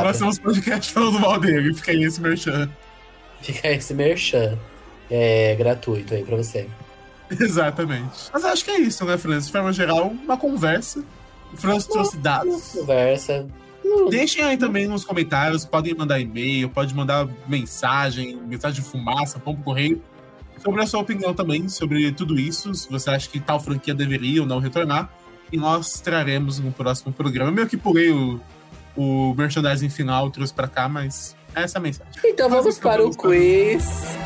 Nós 0.04 0.18
somos 0.18 0.40
podcast 0.40 0.92
falando 0.92 1.20
mal 1.20 1.40
dele, 1.40 1.74
fica 1.74 1.92
aí 1.92 2.04
esse 2.04 2.22
merchan. 2.22 2.70
Fica 3.42 3.70
esse 3.70 3.94
merchan 3.94 4.58
é, 5.10 5.56
gratuito 5.56 6.14
aí 6.14 6.24
pra 6.24 6.38
você. 6.38 6.68
Exatamente. 7.30 8.30
Mas 8.32 8.46
acho 8.46 8.66
que 8.66 8.72
é 8.72 8.80
isso, 8.80 9.06
né, 9.06 9.18
Francis? 9.18 9.48
De 9.48 9.52
forma 9.52 9.74
geral, 9.74 10.08
uma 10.08 10.38
conversa. 10.38 11.04
O 11.52 11.58
Francis 11.58 11.88
trouxe 11.88 12.18
dados. 12.18 12.74
Conversa. 12.74 13.48
Deixem 14.10 14.44
aí 14.44 14.58
também 14.58 14.88
nos 14.88 15.04
comentários, 15.04 15.66
podem 15.66 15.94
mandar 15.94 16.20
e-mail, 16.20 16.70
pode 16.70 16.96
mandar 16.96 17.28
mensagem, 17.48 18.38
mensagem 18.48 18.82
de 18.82 18.90
fumaça, 18.90 19.40
pombo 19.40 19.62
correio, 19.62 20.02
sobre 20.64 20.82
a 20.82 20.88
sua 20.88 21.02
opinião 21.02 21.34
também 21.34 21.68
sobre 21.68 22.12
tudo 22.12 22.40
isso, 22.40 22.74
se 22.74 22.90
você 22.90 23.10
acha 23.10 23.30
que 23.30 23.40
tal 23.40 23.60
franquia 23.60 23.94
deveria 23.94 24.42
ou 24.42 24.48
não 24.48 24.60
retornar, 24.60 25.12
e 25.52 25.58
nós 25.58 26.00
traremos 26.00 26.60
no 26.60 26.72
próximo 26.72 27.12
programa. 27.12 27.52
Eu 27.52 27.54
meio 27.54 27.68
que 27.68 27.78
pulei 27.78 28.10
o, 28.10 28.40
o 28.96 29.34
merchandising 29.36 29.90
final, 29.90 30.30
trouxe 30.30 30.54
pra 30.54 30.68
cá, 30.68 30.88
mas 30.88 31.36
essa 31.56 31.78
é 31.78 31.80
a 31.80 31.82
mensagem. 31.82 32.14
Então 32.26 32.50
vamos 32.50 32.78
para 32.80 33.02
o 33.02 33.06
vamos 33.06 33.18
para 33.18 33.30
quiz. 33.30 34.18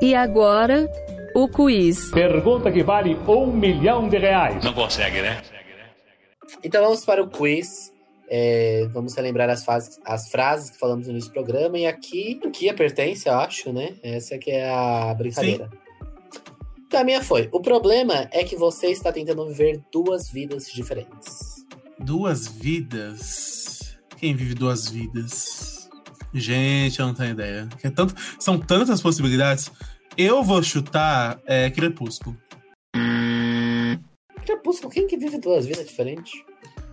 E 0.00 0.14
agora, 0.14 0.90
o 1.34 1.48
quiz. 1.48 2.10
Pergunta 2.10 2.70
que 2.70 2.82
vale 2.82 3.18
um 3.26 3.46
milhão 3.46 4.08
de 4.08 4.18
reais. 4.18 4.62
Não 4.62 4.74
consegue, 4.74 5.22
né? 5.22 5.42
Então 6.62 6.82
vamos 6.82 7.04
para 7.04 7.22
o 7.22 7.28
quiz. 7.28 7.92
É, 8.28 8.86
vamos 8.90 9.14
relembrar 9.14 9.48
as, 9.50 9.64
fases, 9.64 10.00
as 10.04 10.30
frases 10.30 10.70
que 10.70 10.78
falamos 10.78 11.06
no 11.06 11.12
início 11.12 11.30
do 11.30 11.34
programa. 11.34 11.78
E 11.78 11.86
aqui, 11.86 12.34
a 12.68 12.74
pertence, 12.74 13.28
eu 13.28 13.34
acho, 13.34 13.72
né? 13.72 13.94
Essa 14.02 14.36
que 14.38 14.50
é 14.50 14.70
a 14.70 15.14
brincadeira. 15.14 15.70
Então 15.72 15.83
a 16.96 17.04
minha 17.04 17.22
foi. 17.22 17.48
O 17.52 17.60
problema 17.60 18.28
é 18.30 18.44
que 18.44 18.56
você 18.56 18.88
está 18.88 19.12
tentando 19.12 19.46
viver 19.46 19.82
duas 19.92 20.30
vidas 20.30 20.66
diferentes. 20.66 21.64
Duas 21.98 22.46
vidas. 22.46 23.96
Quem 24.16 24.34
vive 24.34 24.54
duas 24.54 24.88
vidas? 24.88 25.88
Gente, 26.32 26.98
eu 26.98 27.06
não 27.06 27.14
tenho 27.14 27.30
ideia. 27.30 27.68
É 27.82 27.90
tanto, 27.90 28.14
são 28.38 28.58
tantas 28.58 29.00
possibilidades. 29.00 29.70
Eu 30.16 30.42
vou 30.42 30.62
chutar 30.62 31.40
é, 31.46 31.70
Crepúsculo. 31.70 32.36
Crepúsculo, 34.44 34.92
quem 34.92 35.06
que 35.06 35.16
vive 35.16 35.38
duas 35.38 35.66
vidas 35.66 35.86
diferentes? 35.86 36.32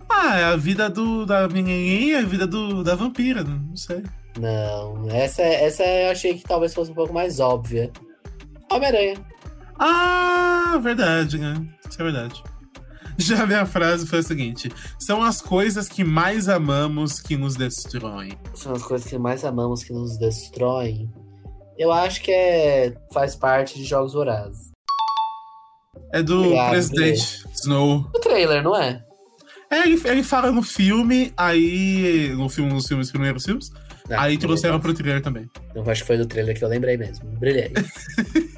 Ah, 0.08 0.38
é 0.38 0.44
a 0.44 0.56
vida 0.56 0.88
do, 0.88 1.24
da 1.24 1.48
menininha, 1.48 2.18
a 2.18 2.22
vida 2.22 2.46
do, 2.46 2.82
da 2.84 2.94
vampira, 2.94 3.42
não 3.42 3.76
sei. 3.76 4.02
Não, 4.38 5.10
essa, 5.10 5.42
essa 5.42 5.84
eu 5.84 6.10
achei 6.10 6.34
que 6.34 6.44
talvez 6.44 6.74
fosse 6.74 6.90
um 6.90 6.94
pouco 6.94 7.12
mais 7.12 7.40
óbvia. 7.40 7.90
Homem-Aranha. 8.70 9.31
Ah, 9.78 10.78
verdade, 10.82 11.38
né? 11.38 11.54
Isso 11.88 12.00
é 12.00 12.04
verdade. 12.04 12.42
Já 13.18 13.42
a 13.42 13.46
minha 13.46 13.66
frase 13.66 14.06
foi 14.06 14.20
a 14.20 14.22
seguinte: 14.22 14.70
são 14.98 15.22
as 15.22 15.40
coisas 15.40 15.88
que 15.88 16.04
mais 16.04 16.48
amamos 16.48 17.20
que 17.20 17.36
nos 17.36 17.56
destroem. 17.56 18.38
São 18.54 18.72
as 18.72 18.82
coisas 18.82 19.08
que 19.08 19.18
mais 19.18 19.44
amamos 19.44 19.84
que 19.84 19.92
nos 19.92 20.18
destroem. 20.18 21.10
Eu 21.78 21.90
acho 21.92 22.22
que 22.22 22.30
é, 22.30 22.94
faz 23.12 23.34
parte 23.34 23.78
de 23.78 23.84
Jogos 23.84 24.12
Vorazes. 24.12 24.70
É 26.12 26.22
do 26.22 26.40
Obrigado, 26.40 26.70
presidente 26.70 27.44
Snow. 27.54 28.06
O 28.14 28.18
trailer, 28.18 28.62
não 28.62 28.76
é? 28.76 29.02
É, 29.70 29.86
ele, 29.86 30.00
ele 30.04 30.22
fala 30.22 30.52
no 30.52 30.62
filme, 30.62 31.32
aí. 31.36 32.32
No 32.36 32.48
filme, 32.48 32.72
nos 32.72 32.86
filmes, 32.86 33.10
primeiros 33.10 33.44
filmes. 33.44 33.70
Não, 34.08 34.20
aí 34.20 34.36
trouxeram 34.36 34.78
pro 34.78 34.92
trailer 34.92 35.22
também. 35.22 35.48
Eu 35.74 35.88
acho 35.90 36.02
que 36.02 36.06
foi 36.06 36.18
do 36.18 36.26
trailer 36.26 36.56
que 36.56 36.62
eu 36.62 36.68
lembrei 36.68 36.96
mesmo. 36.96 37.24
Brilhei. 37.38 37.72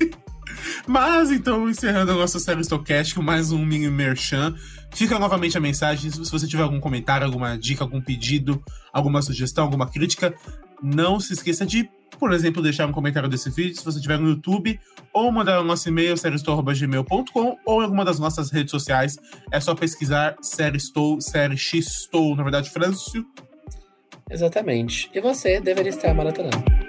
Mas 0.86 1.30
então, 1.30 1.68
encerrando 1.68 2.12
a 2.12 2.14
nossa 2.14 2.38
série 2.38 2.60
com 3.14 3.22
mais 3.22 3.50
um 3.50 3.64
mini 3.64 3.88
merchan. 3.88 4.54
Fica 4.92 5.18
novamente 5.18 5.56
a 5.56 5.60
mensagem. 5.60 6.10
Se 6.10 6.30
você 6.30 6.46
tiver 6.46 6.62
algum 6.62 6.78
comentário, 6.78 7.26
alguma 7.26 7.56
dica, 7.56 7.82
algum 7.82 8.00
pedido, 8.00 8.62
alguma 8.92 9.22
sugestão, 9.22 9.64
alguma 9.64 9.88
crítica, 9.90 10.34
não 10.82 11.18
se 11.18 11.32
esqueça 11.32 11.64
de, 11.64 11.88
por 12.18 12.32
exemplo, 12.32 12.62
deixar 12.62 12.86
um 12.86 12.92
comentário 12.92 13.28
desse 13.28 13.50
vídeo 13.50 13.76
se 13.76 13.84
você 13.84 13.96
estiver 13.96 14.18
no 14.18 14.28
YouTube, 14.28 14.78
ou 15.12 15.32
mandar 15.32 15.60
o 15.60 15.64
nosso 15.64 15.88
e-mail, 15.88 16.16
seriestou.gmail.com, 16.16 17.56
ou 17.64 17.80
em 17.80 17.84
alguma 17.84 18.04
das 18.04 18.18
nossas 18.18 18.50
redes 18.50 18.70
sociais. 18.70 19.16
É 19.50 19.60
só 19.60 19.74
pesquisar 19.74 20.36
Série 20.42 20.76
Estou, 20.76 21.18
Série 21.20 21.56
X 21.56 21.86
Estou, 21.86 22.36
na 22.36 22.42
verdade, 22.42 22.68
Frâncio. 22.68 23.26
Exatamente. 24.30 25.10
E 25.14 25.20
você 25.20 25.60
deveria 25.60 25.90
estar 25.90 26.12
maratonando. 26.14 26.83